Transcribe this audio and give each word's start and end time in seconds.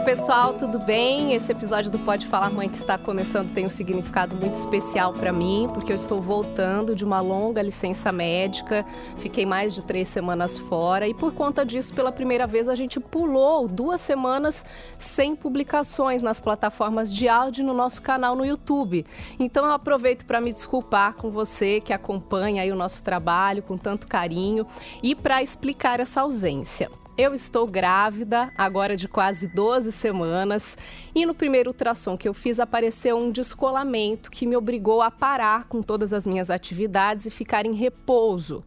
Oi, 0.00 0.06
pessoal, 0.06 0.54
tudo 0.54 0.78
bem? 0.78 1.34
Esse 1.34 1.52
episódio 1.52 1.90
do 1.90 1.98
Pode 1.98 2.26
Falar 2.26 2.48
Mãe 2.50 2.70
que 2.70 2.76
está 2.76 2.96
começando 2.96 3.52
tem 3.52 3.66
um 3.66 3.70
significado 3.70 4.34
muito 4.34 4.54
especial 4.54 5.12
para 5.12 5.30
mim, 5.30 5.68
porque 5.74 5.92
eu 5.92 5.96
estou 5.96 6.22
voltando 6.22 6.96
de 6.96 7.04
uma 7.04 7.20
longa 7.20 7.60
licença 7.60 8.10
médica, 8.10 8.84
fiquei 9.18 9.44
mais 9.44 9.74
de 9.74 9.82
três 9.82 10.08
semanas 10.08 10.56
fora 10.56 11.06
e 11.06 11.12
por 11.12 11.34
conta 11.34 11.66
disso, 11.66 11.92
pela 11.92 12.10
primeira 12.10 12.46
vez, 12.46 12.66
a 12.66 12.74
gente 12.74 12.98
pulou 12.98 13.68
duas 13.68 14.00
semanas 14.00 14.64
sem 14.96 15.36
publicações 15.36 16.22
nas 16.22 16.40
plataformas 16.40 17.12
de 17.12 17.28
áudio 17.28 17.62
no 17.62 17.74
nosso 17.74 18.00
canal 18.00 18.34
no 18.34 18.44
YouTube. 18.44 19.04
Então 19.38 19.66
eu 19.66 19.72
aproveito 19.72 20.24
para 20.24 20.40
me 20.40 20.50
desculpar 20.50 21.12
com 21.12 21.30
você 21.30 21.78
que 21.78 21.92
acompanha 21.92 22.62
aí 22.62 22.72
o 22.72 22.76
nosso 22.76 23.02
trabalho 23.02 23.62
com 23.62 23.76
tanto 23.76 24.08
carinho 24.08 24.66
e 25.02 25.14
para 25.14 25.42
explicar 25.42 26.00
essa 26.00 26.22
ausência. 26.22 26.90
Eu 27.22 27.34
estou 27.34 27.66
grávida, 27.66 28.50
agora 28.56 28.96
de 28.96 29.06
quase 29.06 29.46
12 29.46 29.92
semanas, 29.92 30.78
e 31.14 31.26
no 31.26 31.34
primeiro 31.34 31.68
ultrassom 31.68 32.16
que 32.16 32.26
eu 32.26 32.32
fiz 32.32 32.58
apareceu 32.58 33.14
um 33.18 33.30
descolamento 33.30 34.30
que 34.30 34.46
me 34.46 34.56
obrigou 34.56 35.02
a 35.02 35.10
parar 35.10 35.64
com 35.64 35.82
todas 35.82 36.14
as 36.14 36.26
minhas 36.26 36.48
atividades 36.48 37.26
e 37.26 37.30
ficar 37.30 37.66
em 37.66 37.74
repouso. 37.74 38.64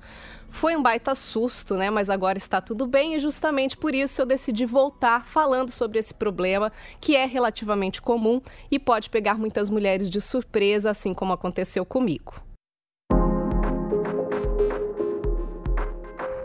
Foi 0.52 0.76
um 0.76 0.84
baita 0.84 1.16
susto, 1.16 1.74
né? 1.74 1.90
Mas 1.90 2.12
agora 2.12 2.38
está 2.38 2.62
tudo 2.62 2.86
bem 2.86 3.16
e 3.16 3.20
justamente 3.20 3.76
por 3.76 3.96
isso 3.96 4.22
eu 4.22 4.26
decidi 4.28 4.68
voltar 4.68 5.26
falando 5.26 5.72
sobre 5.72 5.98
esse 5.98 6.14
problema 6.14 6.72
que 7.02 7.16
é 7.16 7.26
relativamente 7.26 8.04
comum 8.04 8.40
e 8.70 8.78
pode 8.78 9.10
pegar 9.10 9.34
muitas 9.34 9.68
mulheres 9.68 10.12
de 10.12 10.22
surpresa, 10.22 10.92
assim 10.92 11.12
como 11.12 11.34
aconteceu 11.34 11.84
comigo. 11.84 12.53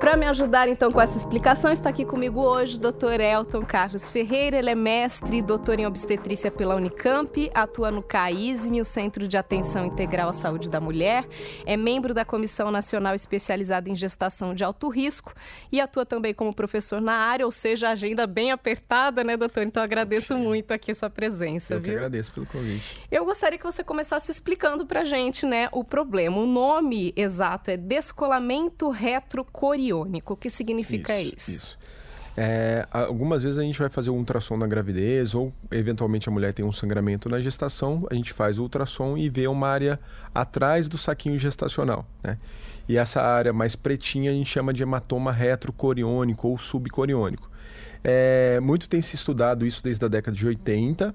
Para 0.08 0.16
me 0.16 0.24
ajudar 0.24 0.68
então 0.70 0.90
com 0.90 1.02
essa 1.02 1.18
explicação, 1.18 1.70
está 1.70 1.90
aqui 1.90 2.02
comigo 2.02 2.40
hoje 2.40 2.76
o 2.76 2.78
Dr. 2.78 3.20
Elton 3.20 3.62
Carlos 3.62 4.08
Ferreira. 4.08 4.56
Ele 4.58 4.70
é 4.70 4.74
mestre 4.74 5.42
doutor 5.42 5.78
em 5.78 5.84
obstetrícia 5.84 6.50
pela 6.50 6.76
Unicamp, 6.76 7.50
atua 7.52 7.90
no 7.90 8.02
CAISM, 8.02 8.80
o 8.80 8.86
Centro 8.86 9.28
de 9.28 9.36
Atenção 9.36 9.84
Integral 9.84 10.30
à 10.30 10.32
Saúde 10.32 10.70
da 10.70 10.80
Mulher, 10.80 11.28
é 11.66 11.76
membro 11.76 12.14
da 12.14 12.24
Comissão 12.24 12.70
Nacional 12.70 13.14
Especializada 13.14 13.90
em 13.90 13.94
Gestação 13.94 14.54
de 14.54 14.64
Alto 14.64 14.88
Risco 14.88 15.34
e 15.70 15.78
atua 15.78 16.06
também 16.06 16.32
como 16.32 16.54
professor 16.54 17.02
na 17.02 17.12
área, 17.12 17.44
ou 17.44 17.52
seja, 17.52 17.90
agenda 17.90 18.26
bem 18.26 18.50
apertada, 18.50 19.22
né, 19.22 19.36
doutor? 19.36 19.62
Então 19.62 19.82
agradeço 19.82 20.38
muito 20.38 20.72
aqui 20.72 20.92
a 20.92 20.94
sua 20.94 21.10
presença, 21.10 21.74
Eu 21.74 21.80
viu? 21.80 21.90
que 21.90 21.96
agradeço 21.96 22.32
pelo 22.32 22.46
convite. 22.46 22.98
Eu 23.10 23.26
gostaria 23.26 23.58
que 23.58 23.64
você 23.64 23.84
começasse 23.84 24.32
explicando 24.32 24.86
pra 24.86 25.04
gente, 25.04 25.44
né, 25.44 25.68
o 25.70 25.84
problema. 25.84 26.38
O 26.38 26.46
nome 26.46 27.12
exato 27.14 27.70
é 27.70 27.76
descolamento 27.76 28.88
O 30.27 30.36
que 30.36 30.50
significa 30.50 31.18
isso? 31.20 31.50
Isso. 31.50 31.78
É, 32.41 32.86
algumas 32.92 33.42
vezes 33.42 33.58
a 33.58 33.62
gente 33.62 33.77
vai 33.77 33.88
fazer 33.88 34.10
um 34.10 34.16
ultrassom 34.16 34.56
na 34.56 34.66
gravidez 34.66 35.34
ou 35.34 35.52
eventualmente 35.72 36.28
a 36.28 36.32
mulher 36.32 36.52
tem 36.52 36.64
um 36.64 36.70
sangramento 36.70 37.28
na 37.28 37.41
gestação, 37.41 38.06
a 38.08 38.14
gente 38.14 38.32
faz 38.32 38.60
o 38.60 38.62
ultrassom 38.62 39.16
e 39.16 39.28
vê 39.28 39.48
uma 39.48 39.66
área 39.66 39.98
atrás 40.32 40.88
do 40.88 40.96
saquinho 40.96 41.36
gestacional, 41.36 42.06
né? 42.22 42.38
E 42.88 42.96
essa 42.96 43.20
área 43.20 43.52
mais 43.52 43.74
pretinha 43.74 44.30
a 44.30 44.34
gente 44.34 44.48
chama 44.48 44.72
de 44.72 44.84
hematoma 44.84 45.32
retrocoriônico 45.32 46.46
ou 46.46 46.56
subcoriônico. 46.56 47.50
É, 48.04 48.60
muito 48.60 48.88
tem 48.88 49.02
se 49.02 49.16
estudado 49.16 49.66
isso 49.66 49.82
desde 49.82 50.04
a 50.04 50.08
década 50.08 50.36
de 50.36 50.46
80, 50.46 51.12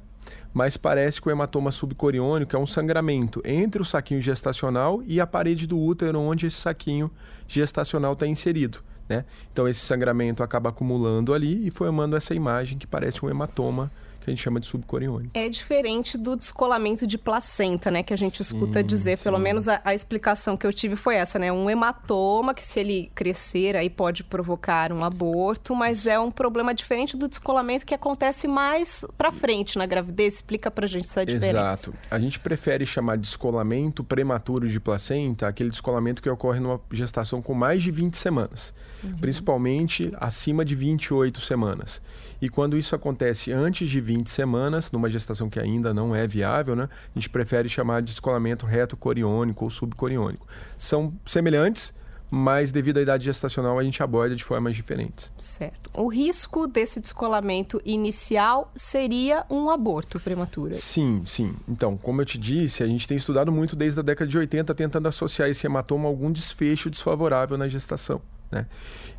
mas 0.53 0.75
parece 0.75 1.21
que 1.21 1.29
o 1.29 1.31
hematoma 1.31 1.71
subcoriônico 1.71 2.55
é 2.55 2.59
um 2.59 2.65
sangramento 2.65 3.41
entre 3.45 3.81
o 3.81 3.85
saquinho 3.85 4.21
gestacional 4.21 5.01
e 5.07 5.21
a 5.21 5.25
parede 5.25 5.65
do 5.65 5.79
útero 5.79 6.19
onde 6.19 6.47
esse 6.47 6.57
saquinho 6.57 7.09
gestacional 7.53 8.13
está 8.13 8.27
inserido. 8.27 8.79
Né? 9.07 9.25
Então 9.51 9.67
esse 9.67 9.81
sangramento 9.81 10.43
acaba 10.43 10.69
acumulando 10.69 11.33
ali 11.33 11.67
e 11.67 11.71
formando 11.71 12.15
essa 12.15 12.33
imagem 12.33 12.77
que 12.77 12.87
parece 12.87 13.25
um 13.25 13.29
hematoma 13.29 13.91
que 14.23 14.31
a 14.31 14.33
gente 14.33 14.43
chama 14.43 14.59
de 14.59 14.67
subcoriônico. 14.67 15.31
É 15.33 15.47
diferente 15.49 16.17
do 16.17 16.35
descolamento 16.35 17.05
de 17.05 17.17
placenta, 17.17 17.89
né? 17.91 18.03
Que 18.03 18.13
a 18.13 18.17
gente 18.17 18.41
escuta 18.41 18.79
Sim, 18.79 18.85
dizer. 18.85 19.17
sim. 19.17 19.23
Pelo 19.23 19.39
menos 19.39 19.67
a, 19.67 19.81
a 19.83 19.93
explicação 19.93 20.57
que 20.57 20.65
eu 20.65 20.73
tive 20.73 20.95
foi 20.95 21.15
essa, 21.15 21.37
né? 21.39 21.51
Um 21.51 21.69
hematoma 21.69 22.53
que, 22.53 22.65
se 22.65 22.79
ele 22.79 23.11
crescer, 23.13 23.75
aí 23.75 23.89
pode 23.89 24.23
provocar 24.23 24.91
um 24.91 25.03
aborto, 25.03 25.75
mas 25.75 26.07
é 26.07 26.19
um 26.19 26.31
problema 26.31 26.73
diferente 26.73 27.15
do 27.15 27.27
descolamento 27.27 27.85
que 27.85 27.93
acontece 27.93 28.47
mais 28.47 29.05
pra 29.17 29.31
frente 29.31 29.77
na 29.77 29.85
gravidez. 29.85 30.35
Explica 30.35 30.71
pra 30.71 30.87
gente 30.87 31.05
essa 31.05 31.25
diferença. 31.25 31.89
Exato. 31.91 31.97
A 32.09 32.19
gente 32.19 32.39
prefere 32.39 32.85
chamar 32.85 33.15
de 33.15 33.23
descolamento 33.23 34.03
prematuro 34.03 34.67
de 34.67 34.79
placenta 34.79 35.47
aquele 35.47 35.69
descolamento 35.69 36.21
que 36.21 36.29
ocorre 36.29 36.59
numa 36.59 36.79
gestação 36.91 37.41
com 37.41 37.53
mais 37.53 37.81
de 37.83 37.91
20 37.91 38.15
semanas, 38.17 38.73
principalmente 39.19 40.11
acima 40.19 40.63
de 40.63 40.75
28 40.75 41.41
semanas. 41.41 42.01
E 42.41 42.49
quando 42.49 42.77
isso 42.77 42.93
acontece 42.93 43.51
antes 43.53 43.89
de 43.89 44.01
20 44.01 44.12
semanas, 44.25 44.91
numa 44.91 45.09
gestação 45.09 45.49
que 45.49 45.59
ainda 45.59 45.93
não 45.93 46.15
é 46.15 46.27
viável, 46.27 46.75
né, 46.75 46.89
a 47.15 47.19
gente 47.19 47.29
prefere 47.29 47.69
chamar 47.69 48.01
de 48.01 48.07
descolamento 48.07 48.65
retrocoriônico 48.65 49.63
ou 49.63 49.69
subcoriônico. 49.69 50.45
São 50.77 51.13
semelhantes, 51.25 51.93
mas 52.35 52.71
devido 52.71 52.97
à 52.97 53.01
idade 53.03 53.25
gestacional 53.25 53.77
a 53.77 53.83
gente 53.83 54.01
aborda 54.01 54.35
de 54.35 54.43
formas 54.43 54.75
diferentes. 54.75 55.31
Certo. 55.37 55.91
O 55.93 56.07
risco 56.07 56.65
desse 56.65 56.99
descolamento 56.99 57.79
inicial 57.85 58.71
seria 58.75 59.45
um 59.51 59.69
aborto 59.69 60.19
prematuro. 60.19 60.73
Sim, 60.73 61.21
sim. 61.27 61.53
Então, 61.67 61.95
como 61.95 62.21
eu 62.21 62.25
te 62.25 62.39
disse, 62.39 62.81
a 62.81 62.87
gente 62.87 63.07
tem 63.07 63.17
estudado 63.17 63.51
muito 63.51 63.75
desde 63.75 63.99
a 63.99 64.03
década 64.03 64.27
de 64.29 64.35
80 64.35 64.73
tentando 64.73 65.07
associar 65.07 65.47
esse 65.47 65.67
hematoma 65.67 66.05
a 66.05 66.07
algum 66.07 66.31
desfecho 66.31 66.89
desfavorável 66.89 67.55
na 67.55 67.67
gestação. 67.67 68.19
Né? 68.53 68.67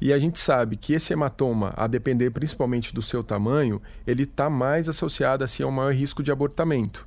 E 0.00 0.12
a 0.12 0.18
gente 0.18 0.38
sabe 0.38 0.76
que 0.76 0.92
esse 0.92 1.12
hematoma, 1.12 1.74
a 1.76 1.88
depender 1.88 2.30
principalmente 2.30 2.94
do 2.94 3.02
seu 3.02 3.24
tamanho, 3.24 3.82
ele 4.06 4.22
está 4.22 4.48
mais 4.48 4.88
associado 4.88 5.42
assim, 5.42 5.64
ao 5.64 5.72
maior 5.72 5.92
risco 5.92 6.22
de 6.22 6.30
abortamento. 6.30 7.04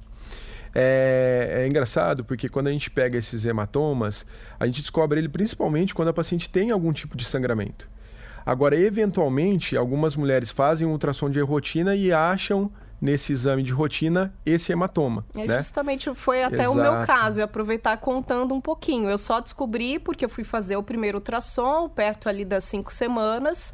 É, 0.75 1.61
é 1.63 1.67
engraçado 1.67 2.25
porque 2.25 2.49
quando 2.49 2.67
a 2.67 2.71
gente 2.71 2.91
pega 2.91 3.17
esses 3.17 3.45
hematomas, 3.45 4.25
a 4.59 4.65
gente 4.65 4.81
descobre 4.81 5.19
ele 5.19 5.29
principalmente 5.29 5.95
quando 5.95 6.09
a 6.09 6.13
paciente 6.13 6.49
tem 6.49 6.69
algum 6.69 6.91
tipo 6.91 7.15
de 7.15 7.23
sangramento. 7.23 7.89
Agora, 8.45 8.75
eventualmente, 8.75 9.77
algumas 9.77 10.15
mulheres 10.15 10.51
fazem 10.51 10.85
um 10.85 10.91
ultrassom 10.91 11.29
de 11.29 11.39
rotina 11.39 11.95
e 11.95 12.11
acham 12.11 12.69
nesse 12.99 13.31
exame 13.31 13.63
de 13.63 13.71
rotina 13.71 14.33
esse 14.45 14.71
hematoma. 14.71 15.25
É 15.35 15.45
né? 15.45 15.57
justamente 15.57 16.13
foi 16.15 16.43
até 16.43 16.67
o 16.67 16.73
meu 16.73 16.95
Exato. 16.95 17.07
caso, 17.07 17.39
ia 17.39 17.45
aproveitar 17.45 17.97
contando 17.97 18.53
um 18.53 18.61
pouquinho. 18.61 19.09
Eu 19.09 19.17
só 19.17 19.39
descobri 19.39 19.99
porque 19.99 20.25
eu 20.25 20.29
fui 20.29 20.43
fazer 20.43 20.75
o 20.77 20.83
primeiro 20.83 21.17
ultrassom, 21.17 21.89
perto 21.89 22.27
ali 22.27 22.43
das 22.43 22.63
cinco 22.63 22.93
semanas, 22.93 23.73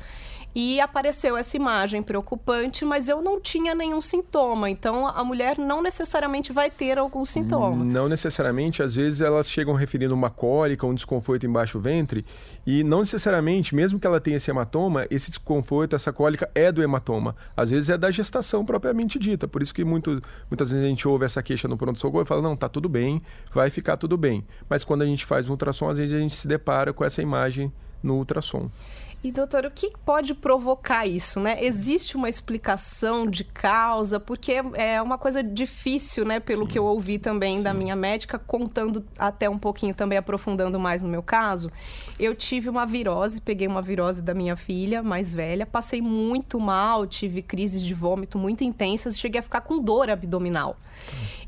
e 0.55 0.79
apareceu 0.79 1.35
essa 1.35 1.57
imagem 1.57 2.03
preocupante, 2.03 2.85
mas 2.85 3.09
eu 3.09 3.21
não 3.21 3.41
tinha 3.41 3.73
nenhum 3.73 4.01
sintoma. 4.01 4.69
Então 4.69 5.07
a 5.07 5.23
mulher 5.23 5.57
não 5.57 5.81
necessariamente 5.81 6.53
vai 6.53 6.69
ter 6.69 6.97
algum 6.97 7.25
sintoma. 7.25 7.83
Não 7.83 8.07
necessariamente, 8.07 8.83
às 8.83 8.95
vezes 8.95 9.21
elas 9.21 9.51
chegam 9.51 9.73
referindo 9.73 10.13
uma 10.13 10.29
cólica, 10.29 10.85
um 10.85 10.93
desconforto 10.93 11.45
embaixo 11.45 11.77
do 11.77 11.81
ventre, 11.83 12.25
e 12.65 12.83
não 12.83 12.99
necessariamente, 12.99 13.75
mesmo 13.75 13.99
que 13.99 14.07
ela 14.07 14.19
tenha 14.19 14.37
esse 14.37 14.49
hematoma, 14.49 15.05
esse 15.09 15.29
desconforto, 15.29 15.95
essa 15.95 16.13
cólica 16.13 16.49
é 16.53 16.71
do 16.71 16.83
hematoma. 16.83 17.35
Às 17.57 17.71
vezes 17.71 17.89
é 17.89 17.97
da 17.97 18.11
gestação 18.11 18.63
propriamente 18.63 19.17
dita. 19.17 19.47
Por 19.47 19.61
isso 19.61 19.73
que 19.73 19.83
muito, 19.83 20.21
muitas 20.49 20.69
vezes 20.69 20.85
a 20.85 20.87
gente 20.87 21.07
ouve 21.07 21.25
essa 21.25 21.41
queixa 21.41 21.67
no 21.67 21.77
pronto-socorro 21.77 22.23
e 22.23 22.27
fala, 22.27 22.41
não, 22.41 22.55
tá 22.55 22.69
tudo 22.69 22.87
bem, 22.87 23.21
vai 23.53 23.69
ficar 23.69 23.97
tudo 23.97 24.17
bem. 24.17 24.45
Mas 24.69 24.83
quando 24.83 25.01
a 25.01 25.05
gente 25.05 25.25
faz 25.25 25.49
um 25.49 25.53
ultrassom, 25.53 25.89
às 25.89 25.97
vezes 25.97 26.13
a 26.13 26.19
gente 26.19 26.35
se 26.35 26.47
depara 26.47 26.93
com 26.93 27.03
essa 27.03 27.21
imagem 27.21 27.71
no 28.01 28.15
ultrassom. 28.15 28.69
E 29.23 29.31
doutor, 29.31 29.65
o 29.65 29.71
que 29.71 29.93
pode 30.03 30.33
provocar 30.33 31.07
isso, 31.07 31.39
né? 31.39 31.63
Existe 31.63 32.17
uma 32.17 32.27
explicação 32.27 33.25
de 33.25 33.45
causa, 33.45 34.19
porque 34.19 34.61
é 34.73 35.01
uma 35.01 35.17
coisa 35.17 35.41
difícil, 35.41 36.25
né? 36.25 36.41
Pelo 36.41 36.65
Sim, 36.65 36.71
que 36.71 36.77
eu 36.77 36.83
ouvi 36.83 37.17
também 37.17 37.63
da 37.63 37.71
sim. 37.71 37.77
minha 37.77 37.95
médica, 37.95 38.37
contando 38.37 39.05
até 39.17 39.49
um 39.49 39.57
pouquinho 39.57 39.95
também, 39.95 40.17
aprofundando 40.17 40.77
mais 40.77 41.01
no 41.03 41.07
meu 41.07 41.23
caso. 41.23 41.71
Eu 42.19 42.35
tive 42.35 42.67
uma 42.67 42.85
virose, 42.85 43.39
peguei 43.39 43.65
uma 43.65 43.81
virose 43.81 44.21
da 44.21 44.33
minha 44.33 44.57
filha 44.57 45.01
mais 45.01 45.33
velha, 45.33 45.65
passei 45.65 46.01
muito 46.01 46.59
mal, 46.59 47.07
tive 47.07 47.41
crises 47.41 47.81
de 47.81 47.93
vômito 47.93 48.37
muito 48.37 48.65
intensas, 48.65 49.17
cheguei 49.17 49.39
a 49.39 49.43
ficar 49.43 49.61
com 49.61 49.81
dor 49.81 50.09
abdominal. 50.09 50.75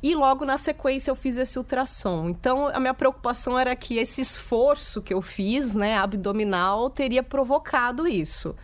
E 0.06 0.14
logo 0.14 0.46
na 0.46 0.56
sequência 0.56 1.10
eu 1.10 1.16
fiz 1.16 1.36
esse 1.36 1.58
ultrassom. 1.58 2.30
Então 2.30 2.68
a 2.68 2.80
minha 2.80 2.94
preocupação 2.94 3.58
era 3.58 3.76
que 3.76 3.98
esse 3.98 4.22
esforço 4.22 5.02
que 5.02 5.12
eu 5.12 5.20
fiz, 5.20 5.74
né, 5.74 5.98
abdominal, 5.98 6.92
teria 6.92 7.24
provocado 7.24 8.08
isso. 8.08 8.56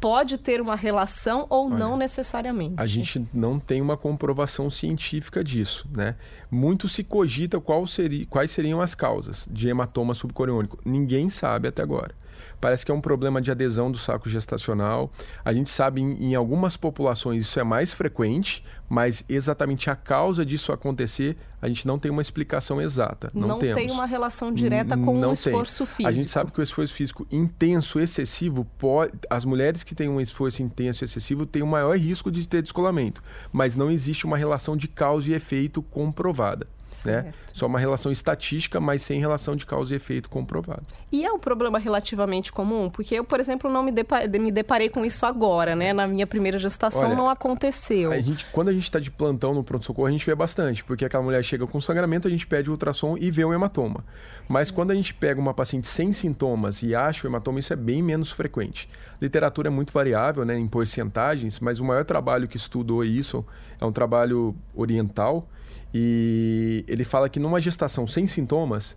Pode 0.00 0.36
ter 0.36 0.60
uma 0.60 0.74
relação 0.74 1.46
ou 1.48 1.70
não 1.70 1.96
necessariamente. 1.96 2.74
A 2.76 2.88
gente 2.88 3.24
não 3.32 3.60
tem 3.60 3.80
uma 3.80 3.96
comprovação 3.96 4.68
científica 4.68 5.44
disso, 5.44 5.86
né? 5.96 6.16
Muito 6.50 6.88
se 6.88 7.04
cogita 7.04 7.60
qual 7.60 7.86
seria, 7.86 8.26
quais 8.26 8.50
seriam 8.50 8.80
as 8.80 8.96
causas 8.96 9.46
de 9.48 9.68
hematoma 9.68 10.12
subcoriônico. 10.12 10.76
Ninguém 10.84 11.30
sabe 11.30 11.68
até 11.68 11.82
agora. 11.82 12.16
Parece 12.60 12.84
que 12.84 12.90
é 12.90 12.94
um 12.94 13.00
problema 13.00 13.40
de 13.40 13.50
adesão 13.50 13.90
do 13.90 13.98
saco 13.98 14.28
gestacional. 14.28 15.10
A 15.44 15.52
gente 15.52 15.70
sabe 15.70 16.00
em, 16.00 16.30
em 16.30 16.34
algumas 16.34 16.76
populações 16.76 17.44
isso 17.44 17.58
é 17.60 17.64
mais 17.64 17.92
frequente, 17.92 18.64
mas 18.88 19.24
exatamente 19.28 19.90
a 19.90 19.96
causa 19.96 20.44
disso 20.44 20.72
acontecer, 20.72 21.36
a 21.60 21.68
gente 21.68 21.86
não 21.86 21.98
tem 21.98 22.10
uma 22.10 22.22
explicação 22.22 22.80
exata. 22.80 23.30
Não, 23.34 23.48
não 23.48 23.58
temos. 23.58 23.76
tem 23.76 23.90
uma 23.90 24.06
relação 24.06 24.52
direta 24.52 24.96
com 24.96 25.18
não 25.18 25.30
o 25.30 25.32
esforço 25.32 25.84
tem. 25.84 25.96
físico. 25.96 26.08
A 26.08 26.12
gente 26.12 26.30
sabe 26.30 26.52
que 26.52 26.60
o 26.60 26.62
esforço 26.62 26.94
físico 26.94 27.26
intenso, 27.30 28.00
excessivo, 28.00 28.64
pode. 28.78 29.12
As 29.28 29.44
mulheres 29.44 29.82
que 29.82 29.94
têm 29.94 30.08
um 30.08 30.20
esforço 30.20 30.62
intenso 30.62 31.04
excessivo 31.04 31.44
têm 31.44 31.62
o 31.62 31.66
um 31.66 31.68
maior 31.68 31.96
risco 31.96 32.30
de 32.30 32.46
ter 32.48 32.62
descolamento. 32.62 33.22
Mas 33.52 33.74
não 33.74 33.90
existe 33.90 34.24
uma 34.24 34.36
relação 34.36 34.76
de 34.76 34.88
causa 34.88 35.30
e 35.30 35.34
efeito 35.34 35.82
comprovada. 35.82 36.66
Né? 37.04 37.32
Só 37.52 37.66
uma 37.66 37.78
relação 37.78 38.10
estatística, 38.10 38.80
mas 38.80 39.02
sem 39.02 39.20
relação 39.20 39.56
de 39.56 39.66
causa 39.66 39.94
e 39.94 39.96
efeito 39.96 40.30
comprovado. 40.30 40.82
E 41.10 41.24
é 41.24 41.32
um 41.32 41.38
problema 41.38 41.78
relativamente 41.78 42.52
comum? 42.52 42.90
Porque 42.90 43.14
eu, 43.14 43.24
por 43.24 43.40
exemplo, 43.40 43.70
não 43.70 43.82
me 43.82 43.92
deparei, 43.92 44.28
me 44.38 44.50
deparei 44.50 44.88
com 44.88 45.04
isso 45.04 45.24
agora, 45.26 45.74
né? 45.74 45.92
Na 45.92 46.06
minha 46.06 46.26
primeira 46.26 46.58
gestação 46.58 47.08
Olha, 47.08 47.16
não 47.16 47.30
aconteceu. 47.30 48.12
A 48.12 48.20
gente, 48.20 48.46
quando 48.52 48.68
a 48.68 48.72
gente 48.72 48.84
está 48.84 48.98
de 48.98 49.10
plantão 49.10 49.54
no 49.54 49.64
pronto-socorro, 49.64 50.08
a 50.08 50.10
gente 50.10 50.26
vê 50.26 50.34
bastante, 50.34 50.84
porque 50.84 51.04
aquela 51.04 51.22
mulher 51.22 51.42
chega 51.42 51.66
com 51.66 51.80
sangramento, 51.80 52.28
a 52.28 52.30
gente 52.30 52.46
pede 52.46 52.68
o 52.68 52.72
ultrassom 52.72 53.16
e 53.18 53.30
vê 53.30 53.44
o 53.44 53.52
hematoma. 53.52 54.04
Mas 54.48 54.68
Sim. 54.68 54.74
quando 54.74 54.90
a 54.90 54.94
gente 54.94 55.14
pega 55.14 55.40
uma 55.40 55.54
paciente 55.54 55.86
sem 55.86 56.12
sintomas 56.12 56.82
e 56.82 56.94
acha 56.94 57.26
o 57.26 57.30
hematoma, 57.30 57.58
isso 57.58 57.72
é 57.72 57.76
bem 57.76 58.02
menos 58.02 58.30
frequente. 58.32 58.88
A 59.20 59.24
literatura 59.24 59.68
é 59.68 59.70
muito 59.70 59.92
variável, 59.92 60.44
né, 60.44 60.56
em 60.56 60.68
porcentagens, 60.68 61.58
mas 61.60 61.80
o 61.80 61.84
maior 61.84 62.04
trabalho 62.04 62.46
que 62.46 62.56
estudou 62.56 63.04
isso 63.04 63.44
é 63.80 63.84
um 63.84 63.92
trabalho 63.92 64.54
oriental, 64.74 65.48
e 65.92 66.84
ele 66.86 67.04
fala 67.04 67.28
que 67.28 67.40
numa 67.40 67.60
gestação 67.60 68.06
sem 68.06 68.26
sintomas, 68.26 68.96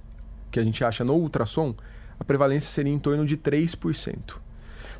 que 0.49 0.59
a 0.59 0.63
gente 0.63 0.83
acha 0.83 1.03
no 1.03 1.13
ultrassom, 1.13 1.73
a 2.19 2.23
prevalência 2.23 2.69
seria 2.69 2.91
em 2.91 2.99
torno 2.99 3.25
de 3.25 3.38
3%. 3.38 4.38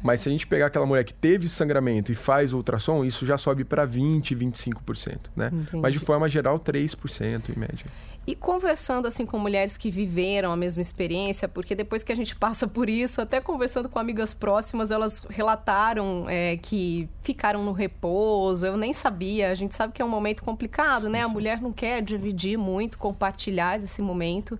Mas 0.02 0.22
se 0.22 0.30
a 0.30 0.32
gente 0.32 0.48
pegar 0.48 0.68
aquela 0.68 0.86
mulher 0.86 1.04
que 1.04 1.14
teve 1.14 1.48
sangramento 1.50 2.12
e 2.12 2.16
faz 2.16 2.54
ultrassom, 2.54 3.04
isso 3.04 3.26
já 3.26 3.38
sobe 3.38 3.64
para 3.64 3.86
20, 3.86 4.36
25%, 4.36 5.18
né? 5.36 5.52
Mas 5.74 5.94
de 5.94 6.00
forma 6.00 6.28
geral, 6.30 6.60
3% 6.60 7.50
em 7.56 7.60
média. 7.60 7.86
E 8.26 8.36
conversando 8.36 9.08
assim 9.08 9.26
com 9.26 9.40
mulheres 9.40 9.78
que 9.78 9.90
viveram 9.90 10.52
a 10.52 10.56
mesma 10.56 10.80
experiência, 10.80 11.48
porque 11.48 11.74
depois 11.74 12.04
que 12.04 12.12
a 12.12 12.16
gente 12.16 12.36
passa 12.36 12.68
por 12.68 12.88
isso, 12.88 13.20
até 13.20 13.42
conversando 13.42 13.90
com 13.90 13.98
amigas 13.98 14.32
próximas, 14.32 14.92
elas 14.92 15.26
relataram 15.28 16.28
é, 16.30 16.56
que 16.58 17.10
ficaram 17.24 17.66
no 17.66 17.72
repouso. 17.72 18.68
Eu 18.68 18.78
nem 18.78 18.94
sabia. 18.94 19.50
A 19.50 19.56
gente 19.56 19.74
sabe 19.74 19.92
que 19.92 20.04
é 20.04 20.06
um 20.06 20.10
momento 20.10 20.44
complicado, 20.44 21.10
né? 21.10 21.24
A 21.24 21.28
mulher 21.28 21.60
não 21.60 21.72
quer 21.72 22.00
dividir 22.04 22.58
muito, 22.58 22.96
compartilhar 23.00 23.82
esse 23.82 24.04
momento. 24.04 24.60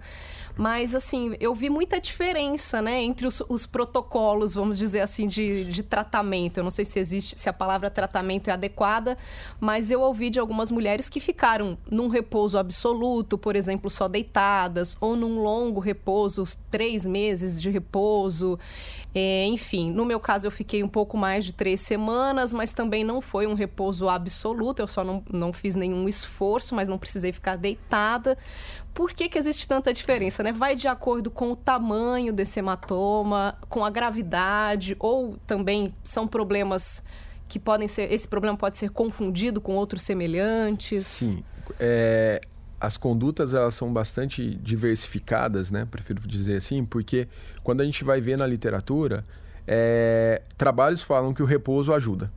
Mas, 0.58 0.94
assim, 0.96 1.36
eu 1.40 1.56
vi 1.56 1.70
muita 1.70 2.00
diferença, 2.00 2.82
né, 2.82 3.02
entre 3.02 3.26
os, 3.26 3.42
os 3.48 3.66
protocolos, 3.66 4.54
vamos 4.54 4.78
dizer 4.78 5.02
assim, 5.02 5.28
de, 5.28 5.66
de 5.66 5.84
tratamento. 5.84 6.58
Eu 6.58 6.64
não 6.64 6.72
sei 6.72 6.86
se 6.86 7.00
existe, 7.00 7.40
se 7.40 7.50
a 7.50 7.54
palavra 7.54 7.90
tratamento 7.90 8.50
é 8.50 8.54
adequada, 8.54 9.18
mas 9.60 9.92
eu 9.92 10.02
ouvi 10.02 10.30
de 10.30 10.40
algumas 10.40 10.72
mulheres 10.72 11.10
que 11.10 11.20
ficaram 11.20 11.78
num 11.90 12.08
repouso 12.08 12.58
absoluto, 12.58 13.38
por 13.38 13.56
exemplo, 13.56 13.90
só 13.90 14.08
deitadas, 14.08 14.98
ou 15.00 15.16
num 15.16 15.42
longo 15.42 15.80
repouso, 15.80 16.46
três 16.70 17.06
meses 17.06 17.62
de 17.62 17.70
repouso. 17.70 18.60
É, 19.14 19.46
enfim, 19.46 19.92
no 19.92 20.06
meu 20.06 20.20
caso 20.20 20.48
eu 20.48 20.52
fiquei 20.52 20.82
um 20.84 20.88
pouco 20.88 21.18
mais 21.18 21.44
de 21.44 21.54
três 21.54 21.82
semanas, 21.82 22.54
mas 22.54 22.72
também 22.72 23.04
não 23.04 23.20
foi 23.20 23.46
um 23.46 23.54
repouso 23.54 24.08
absoluto, 24.08 24.82
eu 24.82 24.88
só 24.88 25.04
não, 25.04 25.22
não 25.30 25.52
fiz 25.52 25.76
nenhum 25.76 26.08
esforço, 26.08 26.74
mas 26.74 26.88
não 26.88 26.98
precisei 26.98 27.34
ficar 27.34 27.58
deitada. 27.58 28.38
Por 28.94 29.12
que, 29.12 29.28
que 29.28 29.38
existe 29.38 29.68
tanta 29.68 29.94
diferença? 29.94 30.42
Né? 30.44 30.54
Vai 30.54 30.76
de 30.76 30.88
acordo 30.88 31.30
com 31.30 31.52
o 31.52 31.56
tamanho 31.56 32.32
desse 32.32 32.60
hematoma, 32.60 33.58
com 33.70 33.84
a 33.84 33.90
gravidade, 33.90 34.96
ou 35.00 35.38
também 35.46 35.94
são 36.04 36.26
problemas 36.26 37.04
que 37.48 37.60
podem 37.60 37.88
ser. 37.88 38.12
Esse 38.12 38.28
problema 38.28 38.58
pode 38.58 38.78
ser 38.78 38.90
confundido 38.92 39.60
com 39.60 39.76
outros 39.76 40.04
semelhantes? 40.04 41.06
Sim. 41.06 41.44
É, 41.80 42.42
as 42.82 42.98
condutas 42.98 43.54
elas 43.54 43.76
são 43.76 43.94
bastante 43.94 44.56
diversificadas, 44.56 45.70
né? 45.70 45.88
Prefiro 45.90 46.20
dizer 46.28 46.58
assim, 46.58 46.84
porque 46.84 47.28
quando 47.64 47.82
a 47.82 47.86
gente 47.86 48.04
vai 48.04 48.20
ver 48.20 48.40
na 48.40 48.48
literatura, 48.48 49.24
é, 49.68 50.42
trabalhos 50.58 51.04
falam 51.04 51.32
que 51.32 51.44
o 51.44 51.46
repouso 51.46 51.94
ajuda. 51.94 52.32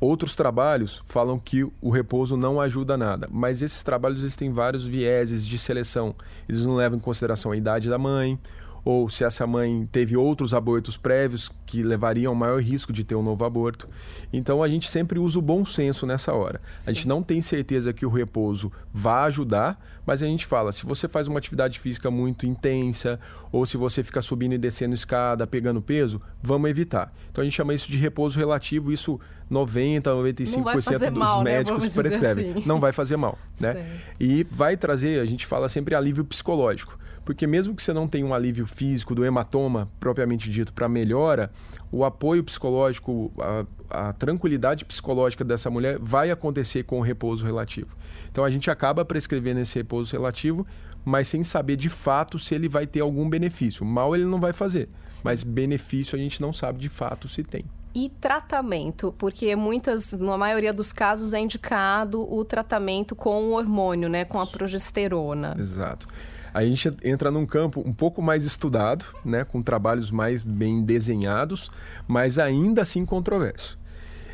Outros 0.00 0.34
trabalhos 0.34 1.02
falam 1.04 1.38
que 1.38 1.62
o 1.80 1.90
repouso 1.90 2.38
não 2.38 2.58
ajuda 2.58 2.96
nada, 2.96 3.28
mas 3.30 3.60
esses 3.60 3.82
trabalhos 3.82 4.34
têm 4.34 4.50
vários 4.50 4.86
vieses 4.86 5.46
de 5.46 5.58
seleção. 5.58 6.14
Eles 6.48 6.64
não 6.64 6.74
levam 6.74 6.98
em 6.98 7.00
consideração 7.00 7.52
a 7.52 7.56
idade 7.56 7.90
da 7.90 7.98
mãe, 7.98 8.38
ou 8.84 9.08
se 9.08 9.24
essa 9.24 9.46
mãe 9.46 9.88
teve 9.90 10.16
outros 10.16 10.52
abortos 10.52 10.96
prévios 10.96 11.50
que 11.64 11.82
levariam 11.82 12.32
ao 12.32 12.36
maior 12.36 12.60
risco 12.60 12.92
de 12.92 13.04
ter 13.04 13.14
um 13.14 13.22
novo 13.22 13.44
aborto. 13.44 13.88
Então 14.32 14.62
a 14.62 14.68
gente 14.68 14.90
sempre 14.90 15.18
usa 15.18 15.38
o 15.38 15.42
bom 15.42 15.64
senso 15.64 16.04
nessa 16.04 16.32
hora. 16.32 16.60
Sim. 16.78 16.90
A 16.90 16.94
gente 16.94 17.06
não 17.08 17.22
tem 17.22 17.40
certeza 17.40 17.92
que 17.92 18.04
o 18.04 18.10
repouso 18.10 18.72
vai 18.92 19.26
ajudar, 19.26 19.78
mas 20.04 20.22
a 20.22 20.26
gente 20.26 20.46
fala, 20.46 20.72
se 20.72 20.84
você 20.84 21.06
faz 21.06 21.28
uma 21.28 21.38
atividade 21.38 21.78
física 21.78 22.10
muito 22.10 22.44
intensa, 22.44 23.20
ou 23.52 23.64
se 23.64 23.76
você 23.76 24.02
fica 24.02 24.20
subindo 24.20 24.54
e 24.54 24.58
descendo 24.58 24.94
escada, 24.94 25.46
pegando 25.46 25.80
peso, 25.80 26.20
vamos 26.42 26.68
evitar. 26.68 27.12
Então 27.30 27.42
a 27.42 27.44
gente 27.44 27.54
chama 27.54 27.72
isso 27.74 27.90
de 27.90 27.98
repouso 27.98 28.38
relativo, 28.38 28.92
isso 28.92 29.20
90, 29.48 30.10
95% 30.10 31.10
dos 31.10 31.18
mal, 31.18 31.44
né? 31.44 31.58
médicos 31.58 31.96
né? 31.96 32.02
prescrevem. 32.02 32.50
Assim. 32.50 32.62
Não 32.66 32.80
vai 32.80 32.92
fazer 32.92 33.16
mal, 33.16 33.38
né? 33.60 33.86
E 34.18 34.44
vai 34.50 34.76
trazer, 34.76 35.20
a 35.20 35.24
gente 35.24 35.46
fala 35.46 35.68
sempre 35.68 35.94
alívio 35.94 36.24
psicológico. 36.24 36.98
Porque 37.24 37.46
mesmo 37.46 37.74
que 37.74 37.82
você 37.82 37.92
não 37.92 38.08
tenha 38.08 38.26
um 38.26 38.34
alívio 38.34 38.66
físico 38.66 39.14
do 39.14 39.24
hematoma 39.24 39.86
propriamente 40.00 40.50
dito 40.50 40.72
para 40.72 40.88
melhora, 40.88 41.50
o 41.90 42.04
apoio 42.04 42.42
psicológico, 42.42 43.32
a, 43.38 44.08
a, 44.08 44.12
tranquilidade 44.12 44.84
psicológica 44.84 45.44
dessa 45.44 45.70
mulher 45.70 45.98
vai 46.00 46.30
acontecer 46.30 46.82
com 46.84 46.98
o 46.98 47.02
repouso 47.02 47.44
relativo. 47.44 47.96
Então 48.30 48.44
a 48.44 48.50
gente 48.50 48.70
acaba 48.70 49.04
prescrevendo 49.04 49.60
esse 49.60 49.78
repouso 49.78 50.12
relativo, 50.12 50.66
mas 51.04 51.28
sem 51.28 51.44
saber 51.44 51.76
de 51.76 51.88
fato 51.88 52.38
se 52.38 52.54
ele 52.54 52.68
vai 52.68 52.86
ter 52.86 53.00
algum 53.00 53.28
benefício. 53.28 53.84
Mal 53.84 54.14
ele 54.14 54.24
não 54.24 54.40
vai 54.40 54.52
fazer, 54.52 54.88
Sim. 55.04 55.22
mas 55.24 55.44
benefício 55.44 56.16
a 56.16 56.18
gente 56.18 56.40
não 56.40 56.52
sabe 56.52 56.78
de 56.78 56.88
fato 56.88 57.28
se 57.28 57.42
tem. 57.42 57.62
E 57.94 58.08
tratamento, 58.08 59.14
porque 59.18 59.54
muitas, 59.54 60.12
na 60.12 60.38
maioria 60.38 60.72
dos 60.72 60.92
casos, 60.92 61.34
é 61.34 61.40
indicado 61.40 62.22
o 62.22 62.44
tratamento 62.44 63.14
com 63.14 63.44
o 63.44 63.52
hormônio, 63.52 64.08
né? 64.08 64.24
Com 64.24 64.40
a 64.40 64.46
progesterona. 64.46 65.54
Exato 65.58 66.06
a 66.54 66.62
gente 66.62 66.94
entra 67.02 67.30
num 67.30 67.46
campo 67.46 67.82
um 67.86 67.92
pouco 67.92 68.20
mais 68.20 68.44
estudado, 68.44 69.04
né, 69.24 69.44
com 69.44 69.62
trabalhos 69.62 70.10
mais 70.10 70.42
bem 70.42 70.84
desenhados, 70.84 71.70
mas 72.06 72.38
ainda 72.38 72.82
assim 72.82 73.06
controverso. 73.06 73.78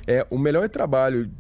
É, 0.07 0.27
o 0.31 0.39
melhor 0.39 0.69
trabalho 0.69 1.31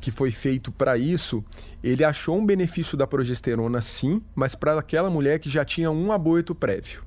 que 0.00 0.10
foi 0.10 0.30
feito 0.30 0.70
para 0.70 0.96
isso, 0.96 1.44
ele 1.82 2.04
achou 2.04 2.38
um 2.38 2.46
benefício 2.46 2.96
da 2.96 3.06
progesterona 3.06 3.80
sim, 3.80 4.22
mas 4.34 4.54
para 4.54 4.78
aquela 4.78 5.10
mulher 5.10 5.38
que 5.38 5.50
já 5.50 5.64
tinha 5.64 5.90
um 5.90 6.12
aborto 6.12 6.54
prévio. 6.54 7.02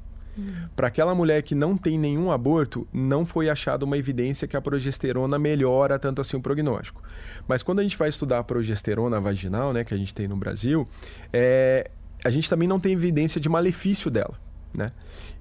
Para 0.76 0.88
aquela 0.88 1.14
mulher 1.14 1.42
que 1.44 1.54
não 1.54 1.78
tem 1.78 1.98
nenhum 1.98 2.32
aborto, 2.32 2.88
não 2.92 3.26
foi 3.26 3.50
achada 3.50 3.86
uma 3.86 3.98
evidência 3.98 4.48
que 4.48 4.58
a 4.58 4.62
progesterona 4.62 5.38
melhora 5.38 6.00
tanto 6.00 6.22
assim 6.22 6.38
o 6.38 6.42
prognóstico. 6.42 7.02
Mas 7.48 7.62
quando 7.62 7.80
a 7.80 7.84
gente 7.84 7.98
vai 7.98 8.10
estudar 8.10 8.40
a 8.40 8.44
progesterona 8.44 9.20
vaginal, 9.20 9.74
né, 9.74 9.84
que 9.84 9.94
a 9.94 9.98
gente 9.98 10.14
tem 10.14 10.28
no 10.28 10.36
Brasil, 10.36 10.88
é, 11.32 11.90
a 12.24 12.30
gente 12.30 12.50
também 12.50 12.68
não 12.68 12.80
tem 12.80 12.94
evidência 12.94 13.40
de 13.40 13.48
malefício 13.50 14.10
dela. 14.10 14.40
Né? 14.74 14.92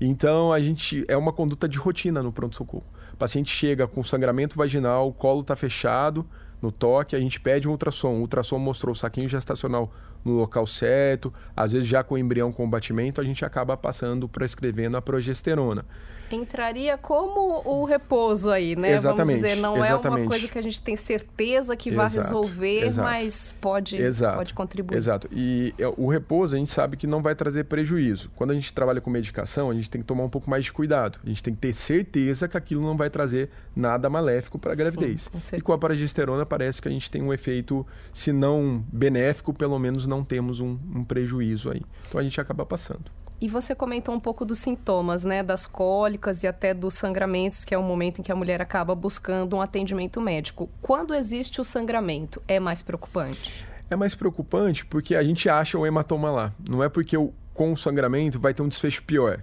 Então 0.01 0.53
a 0.53 0.61
gente 0.61 1.05
é 1.09 1.17
uma 1.17 1.33
conduta 1.33 1.69
de 1.69 1.79
rotina 1.79 2.23
no 2.23 2.33
pronto-socorro. 2.33 2.85
O 3.15 3.17
paciente 3.17 3.51
chega 3.51 3.87
com 3.87 4.05
sangramento 4.05 4.57
vaginal, 4.57 5.09
o 5.09 5.13
colo 5.13 5.41
está 5.41 5.57
fechado 5.57 6.27
no 6.63 6.71
toque, 6.71 7.17
a 7.17 7.21
gente 7.21 7.41
pede 7.41 7.67
um 7.67 7.73
ultrassom. 7.73 8.15
O 8.15 8.21
ultrassom 8.21 8.59
mostrou 8.59 8.93
o 8.93 8.95
saquinho 8.95 9.29
gestacional 9.29 9.93
no 10.25 10.33
local 10.35 10.67
certo, 10.67 11.33
às 11.57 11.73
vezes 11.73 11.89
já 11.89 12.03
com 12.05 12.15
o 12.15 12.19
embrião 12.19 12.53
com 12.53 12.69
batimento, 12.71 13.21
a 13.21 13.25
gente 13.25 13.45
acaba 13.45 13.77
passando, 13.77 14.29
prescrevendo 14.29 14.97
a 14.97 15.03
progesterona. 15.03 15.85
Entraria 16.31 16.97
como 16.97 17.61
o 17.65 17.85
repouso 17.85 18.51
aí, 18.51 18.75
né? 18.75 18.93
Exatamente. 18.93 19.41
Vamos 19.41 19.51
dizer, 19.51 19.61
não 19.61 19.77
exatamente. 19.77 20.07
é 20.07 20.23
uma 20.23 20.31
coisa 20.31 20.49
que 20.49 20.59
a 20.59 20.63
gente 20.63 20.81
tem 20.81 20.97
certeza 20.97 21.77
que 21.77 21.91
vai 21.91 22.09
resolver, 22.09 22.87
exato. 22.87 23.07
mas 23.07 23.55
pode, 23.61 23.97
exato, 23.97 24.39
pode 24.39 24.55
contribuir. 24.55 24.97
Exato. 24.97 25.29
E 25.31 25.75
é, 25.79 25.87
o 25.95 26.09
repouso 26.09 26.55
a 26.55 26.59
gente 26.59 26.71
sabe 26.71 26.97
que 26.97 27.07
não 27.07 27.21
vai 27.21 27.35
trazer 27.35 27.65
prejuízo. 27.65 28.31
Quando 28.35 28.53
a 28.53 28.55
gente 28.55 28.73
trabalha 28.73 29.01
com 29.01 29.11
medicação, 29.11 29.71
a 29.71 29.75
gente 29.75 29.91
tem 29.91 30.01
que 30.01 30.07
tomar 30.07 30.25
um 30.25 30.31
pouco 30.31 30.49
mais 30.49 30.65
de 30.65 30.73
cuidado. 30.73 31.21
A 31.23 31.29
gente 31.29 31.43
tem 31.43 31.53
que 31.53 31.61
ter 31.61 31.75
certeza 31.75 32.49
que 32.49 32.57
aquilo 32.57 32.81
não 32.81 32.97
vai 32.97 33.11
trazer 33.11 33.51
nada 33.77 34.09
maléfico 34.09 34.59
para 34.59 34.73
a 34.73 34.75
gravidez. 34.75 35.31
Sim, 35.39 35.51
com 35.51 35.57
e 35.57 35.61
com 35.61 35.73
a 35.75 35.79
progesterona 35.79 36.47
parece 36.53 36.83
que 36.83 36.89
a 36.89 36.91
gente 36.91 37.11
tem 37.11 37.23
um 37.23 37.33
efeito, 37.33 37.87
se 38.13 38.31
não 38.31 38.85
benéfico, 38.93 39.55
pelo 39.55 39.79
menos 39.79 40.07
não 40.07 40.23
temos 40.23 40.61
um, 40.61 40.79
um 40.95 41.03
prejuízo 41.03 41.71
aí. 41.71 41.81
Então 42.07 42.21
a 42.21 42.23
gente 42.23 42.39
acaba 42.39 42.67
passando. 42.67 43.11
E 43.41 43.49
você 43.49 43.75
comentou 43.75 44.15
um 44.15 44.21
pouco 44.21 44.45
dos 44.45 44.59
sintomas, 44.59 45.25
né? 45.25 45.43
Das 45.43 45.67
cólicas 45.67 46.43
e 46.43 46.47
até 46.47 46.75
dos 46.75 46.93
sangramentos, 46.93 47.65
que 47.65 47.75
é 47.75 47.79
o 47.79 47.83
momento 47.83 48.19
em 48.19 48.23
que 48.23 48.31
a 48.31 48.37
mulher 48.37 48.61
acaba 48.61 48.95
buscando 48.95 49.57
um 49.57 49.63
atendimento 49.63 50.21
médico. 50.21 50.69
Quando 50.83 51.15
existe 51.15 51.59
o 51.59 51.65
sangramento, 51.65 52.43
é 52.47 52.61
mais 52.61 52.83
preocupante? 52.83 53.67
É 53.89 53.97
mais 53.97 54.15
preocupante 54.15 54.85
porque 54.85 55.17
a 55.17 55.23
gente 55.23 55.49
acha 55.49 55.79
o 55.79 55.87
hematoma 55.87 56.31
lá. 56.31 56.53
Não 56.69 56.85
é 56.85 56.91
porque 56.91 57.17
o, 57.17 57.33
com 57.55 57.73
o 57.73 57.79
sangramento 57.79 58.39
vai 58.39 58.53
ter 58.53 58.61
um 58.61 58.69
desfecho 58.69 59.03
pior. 59.05 59.43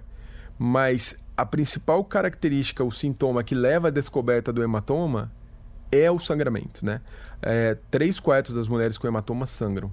Mas 0.56 1.18
a 1.36 1.44
principal 1.44 2.04
característica, 2.04 2.84
o 2.84 2.92
sintoma 2.92 3.42
que 3.42 3.56
leva 3.56 3.88
à 3.88 3.90
descoberta 3.90 4.52
do 4.52 4.62
hematoma 4.62 5.32
é 5.90 6.10
o 6.10 6.18
sangramento, 6.18 6.84
né? 6.84 7.00
É, 7.42 7.76
três 7.90 8.20
quartos 8.20 8.54
das 8.54 8.68
mulheres 8.68 8.98
com 8.98 9.06
hematoma 9.06 9.46
sangram. 9.46 9.90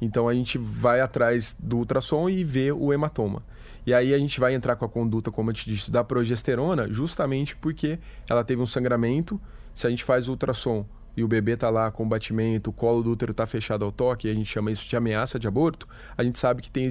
Então 0.00 0.28
a 0.28 0.34
gente 0.34 0.56
vai 0.58 1.00
atrás 1.00 1.56
do 1.58 1.78
ultrassom 1.78 2.28
e 2.28 2.42
vê 2.42 2.72
o 2.72 2.92
hematoma. 2.92 3.42
E 3.86 3.94
aí 3.94 4.14
a 4.14 4.18
gente 4.18 4.38
vai 4.38 4.54
entrar 4.54 4.76
com 4.76 4.84
a 4.84 4.88
conduta, 4.88 5.30
como 5.30 5.50
eu 5.50 5.54
te 5.54 5.68
disse, 5.68 5.90
da 5.90 6.04
progesterona, 6.04 6.88
justamente 6.88 7.56
porque 7.56 7.98
ela 8.28 8.44
teve 8.44 8.60
um 8.60 8.66
sangramento. 8.66 9.40
Se 9.74 9.86
a 9.86 9.90
gente 9.90 10.04
faz 10.04 10.28
o 10.28 10.32
ultrassom 10.32 10.84
e 11.16 11.24
o 11.24 11.28
bebê 11.28 11.52
está 11.52 11.70
lá 11.70 11.90
com 11.90 12.08
batimento, 12.08 12.70
o 12.70 12.72
colo 12.72 13.02
do 13.02 13.10
útero 13.10 13.32
está 13.32 13.46
fechado 13.46 13.84
ao 13.84 13.92
toque, 13.92 14.28
a 14.28 14.34
gente 14.34 14.46
chama 14.46 14.70
isso 14.70 14.88
de 14.88 14.96
ameaça 14.96 15.38
de 15.38 15.48
aborto, 15.48 15.88
a 16.16 16.22
gente 16.22 16.38
sabe 16.38 16.62
que 16.62 16.70
tem 16.70 16.88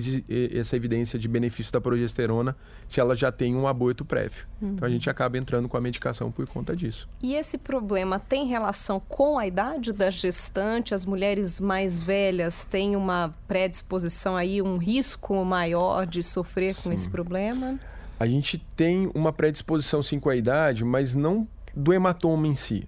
essa 0.54 0.76
evidência 0.76 1.18
de 1.18 1.28
benefício 1.28 1.72
da 1.72 1.82
progesterona 1.82 2.56
se 2.88 3.00
ela 3.00 3.16
já 3.16 3.32
tem 3.32 3.56
um 3.56 3.68
aborto 3.68 4.04
prévio. 4.04 4.46
Uhum. 4.62 4.74
Então 4.74 4.88
a 4.88 4.92
gente 4.92 5.10
acaba 5.10 5.38
entrando 5.38 5.70
com 5.70 5.78
a 5.78 5.82
medicação 5.82 6.32
por 6.32 6.48
conta 6.48 6.76
disso. 6.76 7.08
E 7.22 7.36
esse 7.36 7.58
problema 7.58 8.20
tem 8.20 8.46
relação 8.46 9.00
com 9.00 9.38
a 9.38 9.48
idade 9.48 9.92
da 9.94 10.10
gestante? 10.10 10.94
As 10.94 11.06
mulheres 11.06 11.60
mais 11.60 12.00
velhas 12.00 12.64
têm 12.64 12.96
uma 12.96 13.34
predisposição 13.48 14.36
aí, 14.36 14.62
um 14.62 14.78
risco 14.78 15.44
maior 15.46 16.06
de 16.06 16.24
sofrer 16.24 16.74
sim. 16.74 16.84
com 16.90 16.94
esse 16.94 17.10
problema? 17.10 17.80
A 18.20 18.28
gente 18.28 18.58
tem 18.76 19.10
uma 19.16 19.32
predisposição 19.32 20.04
sim 20.04 20.20
com 20.20 20.30
a 20.30 20.36
idade, 20.36 20.84
mas 20.84 21.16
não 21.16 21.48
do 21.76 21.94
hematoma 21.94 22.48
em 22.48 22.56
si. 22.56 22.88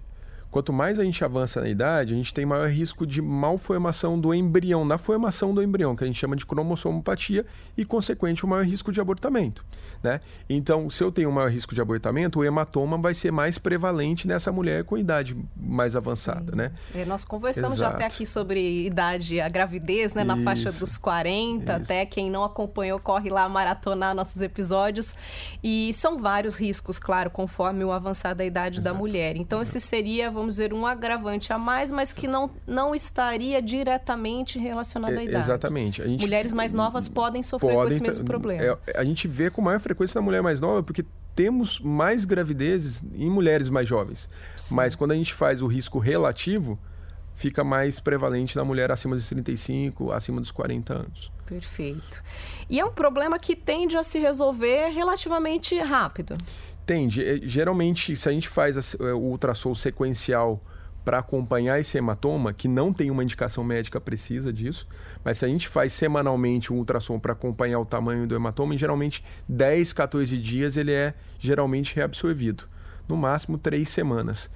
Quanto 0.52 0.70
mais 0.70 0.98
a 0.98 1.04
gente 1.04 1.24
avança 1.24 1.62
na 1.62 1.68
idade, 1.68 2.12
a 2.12 2.16
gente 2.16 2.32
tem 2.34 2.44
maior 2.44 2.68
risco 2.68 3.06
de 3.06 3.22
malformação 3.22 4.20
do 4.20 4.34
embrião, 4.34 4.84
na 4.84 4.98
formação 4.98 5.54
do 5.54 5.62
embrião, 5.62 5.96
que 5.96 6.04
a 6.04 6.06
gente 6.06 6.18
chama 6.18 6.36
de 6.36 6.44
cromossomopatia, 6.44 7.46
e, 7.74 7.86
consequente, 7.86 8.44
o 8.44 8.48
maior 8.48 8.66
risco 8.66 8.92
de 8.92 9.00
abortamento. 9.00 9.64
Né? 10.02 10.20
Então, 10.50 10.90
se 10.90 11.02
eu 11.02 11.10
tenho 11.10 11.30
um 11.30 11.32
maior 11.32 11.50
risco 11.50 11.74
de 11.74 11.80
abortamento, 11.80 12.40
o 12.40 12.44
hematoma 12.44 12.98
vai 12.98 13.14
ser 13.14 13.30
mais 13.30 13.56
prevalente 13.56 14.28
nessa 14.28 14.52
mulher 14.52 14.84
com 14.84 14.98
idade 14.98 15.34
mais 15.56 15.96
avançada. 15.96 16.54
Né? 16.54 16.70
É, 16.94 17.06
nós 17.06 17.24
conversamos 17.24 17.78
Exato. 17.78 17.90
já 17.90 17.96
até 17.96 18.06
aqui 18.06 18.26
sobre 18.26 18.84
idade, 18.84 19.40
a 19.40 19.48
gravidez, 19.48 20.12
né? 20.12 20.22
na 20.22 20.34
Isso. 20.34 20.44
faixa 20.44 20.72
dos 20.72 20.98
40, 20.98 21.62
Isso. 21.62 21.82
até 21.82 22.04
quem 22.04 22.30
não 22.30 22.44
acompanhou, 22.44 23.00
corre 23.00 23.30
lá 23.30 23.48
maratonar 23.48 24.14
nossos 24.14 24.42
episódios. 24.42 25.14
E 25.62 25.94
são 25.94 26.18
vários 26.18 26.56
riscos, 26.56 26.98
claro, 26.98 27.30
conforme 27.30 27.84
o 27.84 27.92
avançar 27.92 28.34
da 28.34 28.44
idade 28.44 28.80
Exato. 28.80 28.92
da 28.92 28.98
mulher. 28.98 29.36
Então, 29.36 29.62
esse 29.62 29.80
seria, 29.80 30.30
vamos 30.30 30.41
vamos 30.42 30.54
dizer, 30.54 30.74
um 30.74 30.86
agravante 30.86 31.52
a 31.52 31.58
mais, 31.58 31.90
mas 31.90 32.12
que 32.12 32.26
não, 32.26 32.50
não 32.66 32.94
estaria 32.94 33.62
diretamente 33.62 34.58
relacionado 34.58 35.16
à 35.16 35.22
idade. 35.22 35.44
Exatamente. 35.44 36.02
Gente, 36.02 36.20
Mulheres 36.20 36.52
mais 36.52 36.72
novas 36.72 37.08
podem 37.08 37.42
sofrer 37.42 37.72
podem, 37.72 37.88
com 37.88 37.94
esse 37.94 38.02
mesmo 38.02 38.24
problema. 38.24 38.78
É, 38.86 38.98
a 38.98 39.04
gente 39.04 39.28
vê 39.28 39.50
com 39.50 39.62
maior 39.62 39.80
frequência 39.80 40.20
na 40.20 40.24
mulher 40.24 40.42
mais 40.42 40.60
nova, 40.60 40.82
porque 40.82 41.04
temos 41.34 41.80
mais 41.80 42.24
gravidezes 42.24 43.02
em 43.14 43.30
mulheres 43.30 43.68
mais 43.68 43.88
jovens. 43.88 44.28
Sim. 44.56 44.74
Mas 44.74 44.94
quando 44.94 45.12
a 45.12 45.14
gente 45.14 45.32
faz 45.32 45.62
o 45.62 45.66
risco 45.66 45.98
relativo, 45.98 46.78
fica 47.34 47.62
mais 47.62 48.00
prevalente 48.00 48.56
na 48.56 48.64
mulher 48.64 48.90
acima 48.90 49.14
dos 49.14 49.28
35, 49.28 50.12
acima 50.12 50.40
dos 50.40 50.50
40 50.50 50.92
anos. 50.92 51.32
Perfeito. 51.46 52.22
E 52.68 52.80
é 52.80 52.84
um 52.84 52.92
problema 52.92 53.38
que 53.38 53.54
tende 53.54 53.96
a 53.96 54.02
se 54.02 54.18
resolver 54.18 54.88
relativamente 54.88 55.78
rápido. 55.78 56.36
Tende. 56.84 57.24
É, 57.24 57.40
geralmente, 57.42 58.14
se 58.16 58.28
a 58.28 58.32
gente 58.32 58.48
faz 58.48 58.94
é, 58.94 59.12
o 59.12 59.18
ultrassom 59.18 59.74
sequencial 59.74 60.62
para 61.04 61.18
acompanhar 61.18 61.80
esse 61.80 61.98
hematoma, 61.98 62.52
que 62.52 62.68
não 62.68 62.92
tem 62.92 63.10
uma 63.10 63.22
indicação 63.22 63.64
médica 63.64 64.00
precisa 64.00 64.52
disso, 64.52 64.86
mas 65.24 65.38
se 65.38 65.44
a 65.44 65.48
gente 65.48 65.68
faz 65.68 65.92
semanalmente 65.92 66.72
um 66.72 66.76
ultrassom 66.76 67.18
para 67.18 67.32
acompanhar 67.32 67.80
o 67.80 67.84
tamanho 67.84 68.26
do 68.26 68.34
hematoma, 68.34 68.74
em 68.74 68.78
geralmente 68.78 69.24
10, 69.48 69.92
14 69.92 70.38
dias 70.38 70.76
ele 70.76 70.92
é 70.92 71.14
geralmente 71.40 71.94
reabsorvido. 71.94 72.64
No 73.08 73.16
máximo 73.16 73.58
3 73.58 73.88
semanas. 73.88 74.48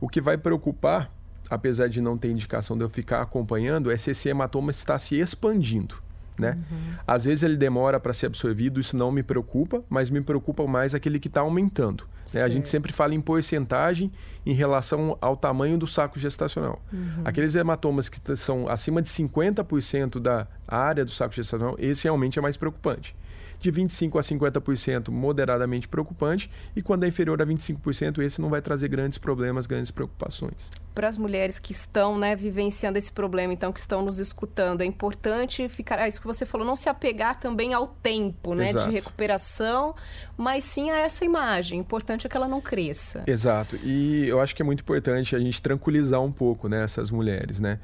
O 0.00 0.08
que 0.08 0.20
vai 0.20 0.36
preocupar, 0.36 1.14
apesar 1.48 1.88
de 1.88 2.00
não 2.00 2.18
ter 2.18 2.30
indicação 2.30 2.76
de 2.76 2.84
eu 2.84 2.90
ficar 2.90 3.22
acompanhando, 3.22 3.90
é 3.90 3.96
se 3.96 4.10
esse 4.10 4.28
hematoma 4.28 4.72
está 4.72 4.98
se 4.98 5.20
expandindo. 5.20 6.02
Né? 6.38 6.58
Uhum. 6.70 6.78
Às 7.06 7.24
vezes 7.24 7.42
ele 7.42 7.56
demora 7.56 8.00
para 8.00 8.12
ser 8.12 8.26
absorvido, 8.26 8.80
isso 8.80 8.96
não 8.96 9.12
me 9.12 9.22
preocupa, 9.22 9.82
mas 9.88 10.10
me 10.10 10.20
preocupa 10.20 10.66
mais 10.66 10.94
aquele 10.94 11.18
que 11.20 11.28
está 11.28 11.40
aumentando. 11.42 12.04
Né? 12.32 12.42
A 12.42 12.48
gente 12.48 12.68
sempre 12.68 12.92
fala 12.92 13.14
em 13.14 13.20
porcentagem 13.20 14.10
em 14.44 14.54
relação 14.54 15.16
ao 15.20 15.36
tamanho 15.36 15.78
do 15.78 15.86
saco 15.86 16.18
gestacional. 16.18 16.80
Uhum. 16.92 17.22
Aqueles 17.24 17.54
hematomas 17.54 18.08
que 18.08 18.36
são 18.36 18.68
acima 18.68 19.02
de 19.02 19.08
50% 19.08 20.18
da 20.18 20.46
área 20.66 21.04
do 21.04 21.10
saco 21.10 21.34
gestacional, 21.34 21.76
esse 21.78 22.04
realmente 22.04 22.38
é 22.38 22.42
mais 22.42 22.56
preocupante 22.56 23.14
de 23.62 23.72
25% 23.72 24.18
a 24.18 24.60
50% 24.60 25.10
moderadamente 25.10 25.86
preocupante, 25.86 26.50
e 26.74 26.82
quando 26.82 27.04
é 27.04 27.08
inferior 27.08 27.40
a 27.40 27.46
25%, 27.46 28.18
esse 28.22 28.40
não 28.40 28.50
vai 28.50 28.60
trazer 28.60 28.88
grandes 28.88 29.18
problemas, 29.18 29.66
grandes 29.66 29.90
preocupações. 29.90 30.70
Para 30.94 31.08
as 31.08 31.16
mulheres 31.16 31.58
que 31.58 31.72
estão 31.72 32.18
né, 32.18 32.36
vivenciando 32.36 32.98
esse 32.98 33.10
problema, 33.10 33.52
então, 33.52 33.72
que 33.72 33.80
estão 33.80 34.04
nos 34.04 34.18
escutando, 34.18 34.82
é 34.82 34.84
importante 34.84 35.68
ficar, 35.68 35.98
é 36.00 36.08
isso 36.08 36.20
que 36.20 36.26
você 36.26 36.44
falou, 36.44 36.66
não 36.66 36.76
se 36.76 36.88
apegar 36.88 37.38
também 37.38 37.72
ao 37.72 37.86
tempo 37.86 38.54
né, 38.54 38.72
de 38.72 38.90
recuperação, 38.90 39.94
mas 40.36 40.64
sim 40.64 40.90
a 40.90 40.98
essa 40.98 41.24
imagem. 41.24 41.78
O 41.78 41.80
importante 41.80 42.26
é 42.26 42.30
que 42.30 42.36
ela 42.36 42.48
não 42.48 42.60
cresça. 42.60 43.22
Exato. 43.26 43.76
E 43.76 44.26
eu 44.28 44.40
acho 44.40 44.54
que 44.54 44.60
é 44.60 44.64
muito 44.64 44.80
importante 44.80 45.34
a 45.34 45.38
gente 45.38 45.62
tranquilizar 45.62 46.20
um 46.20 46.32
pouco 46.32 46.68
né, 46.68 46.82
essas 46.82 47.10
mulheres, 47.10 47.58
né? 47.60 47.78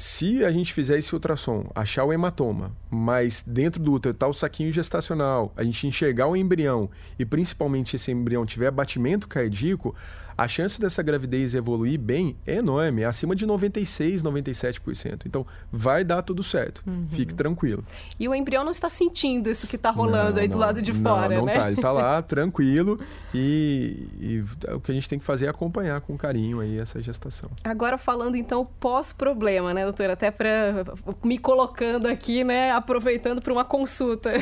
Se 0.00 0.44
a 0.44 0.52
gente 0.52 0.72
fizer 0.72 0.96
esse 0.96 1.12
ultrassom, 1.12 1.68
achar 1.74 2.04
o 2.04 2.12
hematoma, 2.12 2.70
mas 2.88 3.42
dentro 3.44 3.82
do 3.82 3.94
útero 3.94 4.12
está 4.12 4.28
o 4.28 4.32
saquinho 4.32 4.70
gestacional, 4.70 5.52
a 5.56 5.64
gente 5.64 5.88
enxergar 5.88 6.28
o 6.28 6.36
embrião 6.36 6.88
e 7.18 7.24
principalmente 7.24 7.96
esse 7.96 8.12
embrião 8.12 8.46
tiver 8.46 8.70
batimento 8.70 9.26
cardíaco, 9.26 9.96
a 10.38 10.46
chance 10.46 10.80
dessa 10.80 11.02
gravidez 11.02 11.52
evoluir 11.52 11.98
bem 11.98 12.36
é 12.46 12.58
enorme, 12.58 13.02
é 13.02 13.06
acima 13.06 13.34
de 13.34 13.44
96, 13.44 14.22
97%. 14.22 15.22
Então, 15.26 15.44
vai 15.72 16.04
dar 16.04 16.22
tudo 16.22 16.44
certo. 16.44 16.80
Uhum. 16.86 17.08
Fique 17.10 17.34
tranquilo. 17.34 17.82
E 18.20 18.28
o 18.28 18.32
embrião 18.32 18.62
não 18.62 18.70
está 18.70 18.88
sentindo 18.88 19.50
isso 19.50 19.66
que 19.66 19.74
está 19.74 19.90
rolando 19.90 20.34
não, 20.34 20.40
aí 20.40 20.46
não, 20.46 20.56
do 20.56 20.60
lado 20.60 20.80
de 20.80 20.92
não, 20.92 21.02
fora, 21.02 21.34
não 21.34 21.44
né? 21.44 21.54
Não 21.54 21.60
tá, 21.60 21.66
ele 21.66 21.80
está 21.80 21.90
lá 21.90 22.22
tranquilo 22.22 23.00
e, 23.34 24.08
e, 24.20 24.44
o 24.72 24.80
que 24.80 24.92
a 24.92 24.94
gente 24.94 25.08
tem 25.08 25.18
que 25.18 25.24
fazer 25.24 25.46
é 25.46 25.48
acompanhar 25.48 26.00
com 26.02 26.16
carinho 26.16 26.60
aí 26.60 26.78
essa 26.78 27.02
gestação. 27.02 27.50
Agora 27.64 27.98
falando 27.98 28.36
então 28.36 28.64
pós-problema, 28.78 29.74
né, 29.74 29.82
doutora? 29.82 30.12
Até 30.12 30.30
para 30.30 30.84
me 31.24 31.36
colocando 31.36 32.06
aqui, 32.06 32.44
né, 32.44 32.70
aproveitando 32.70 33.42
para 33.42 33.52
uma 33.52 33.64
consulta. 33.64 34.30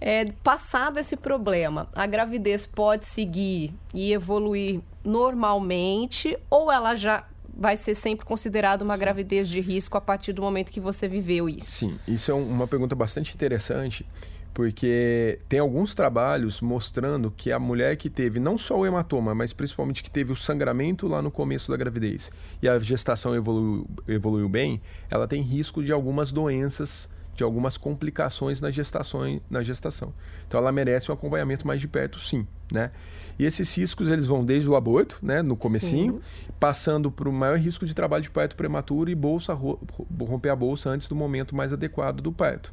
É, 0.00 0.24
passado 0.42 0.98
esse 0.98 1.16
problema, 1.16 1.88
a 1.94 2.06
gravidez 2.06 2.66
pode 2.66 3.06
seguir 3.06 3.72
e 3.94 4.12
evoluir 4.12 4.80
normalmente 5.04 6.36
ou 6.50 6.70
ela 6.70 6.94
já 6.94 7.24
vai 7.54 7.76
ser 7.76 7.94
sempre 7.94 8.24
considerada 8.24 8.82
uma 8.84 8.94
Sim. 8.94 9.00
gravidez 9.00 9.48
de 9.48 9.60
risco 9.60 9.96
a 9.96 10.00
partir 10.00 10.32
do 10.32 10.42
momento 10.42 10.70
que 10.70 10.80
você 10.80 11.06
viveu 11.06 11.48
isso? 11.48 11.70
Sim, 11.70 11.98
isso 12.08 12.30
é 12.30 12.34
uma 12.34 12.66
pergunta 12.66 12.94
bastante 12.94 13.34
interessante, 13.34 14.06
porque 14.54 15.38
tem 15.48 15.60
alguns 15.60 15.94
trabalhos 15.94 16.60
mostrando 16.60 17.30
que 17.30 17.52
a 17.52 17.58
mulher 17.58 17.96
que 17.96 18.08
teve 18.08 18.40
não 18.40 18.56
só 18.56 18.78
o 18.78 18.86
hematoma, 18.86 19.34
mas 19.34 19.52
principalmente 19.52 20.02
que 20.02 20.10
teve 20.10 20.32
o 20.32 20.36
sangramento 20.36 21.06
lá 21.06 21.20
no 21.20 21.30
começo 21.30 21.70
da 21.70 21.76
gravidez 21.76 22.32
e 22.60 22.68
a 22.68 22.78
gestação 22.78 23.34
evoluiu, 23.34 23.86
evoluiu 24.08 24.48
bem, 24.48 24.80
ela 25.10 25.28
tem 25.28 25.42
risco 25.42 25.82
de 25.82 25.92
algumas 25.92 26.32
doenças 26.32 27.08
de 27.42 27.44
algumas 27.44 27.76
complicações 27.76 28.60
na 28.60 28.70
gestação, 28.70 29.40
na 29.50 29.62
gestação. 29.62 30.14
Então 30.46 30.60
ela 30.60 30.70
merece 30.70 31.10
um 31.10 31.14
acompanhamento 31.14 31.66
mais 31.66 31.80
de 31.80 31.88
perto, 31.88 32.20
sim, 32.20 32.46
né? 32.72 32.90
E 33.36 33.44
esses 33.44 33.76
riscos 33.76 34.08
eles 34.08 34.26
vão 34.26 34.44
desde 34.44 34.68
o 34.68 34.76
aborto, 34.76 35.18
né, 35.20 35.42
no 35.42 35.56
comecinho, 35.56 36.14
sim. 36.14 36.52
passando 36.60 37.10
para 37.10 37.28
o 37.28 37.32
maior 37.32 37.58
risco 37.58 37.84
de 37.84 37.94
trabalho 37.94 38.22
de 38.22 38.30
parto 38.30 38.54
prematuro 38.54 39.10
e 39.10 39.14
bolsa 39.14 39.52
romper 39.54 40.50
a 40.50 40.56
bolsa 40.56 40.90
antes 40.90 41.08
do 41.08 41.16
momento 41.16 41.56
mais 41.56 41.72
adequado 41.72 42.20
do 42.20 42.30
parto 42.30 42.72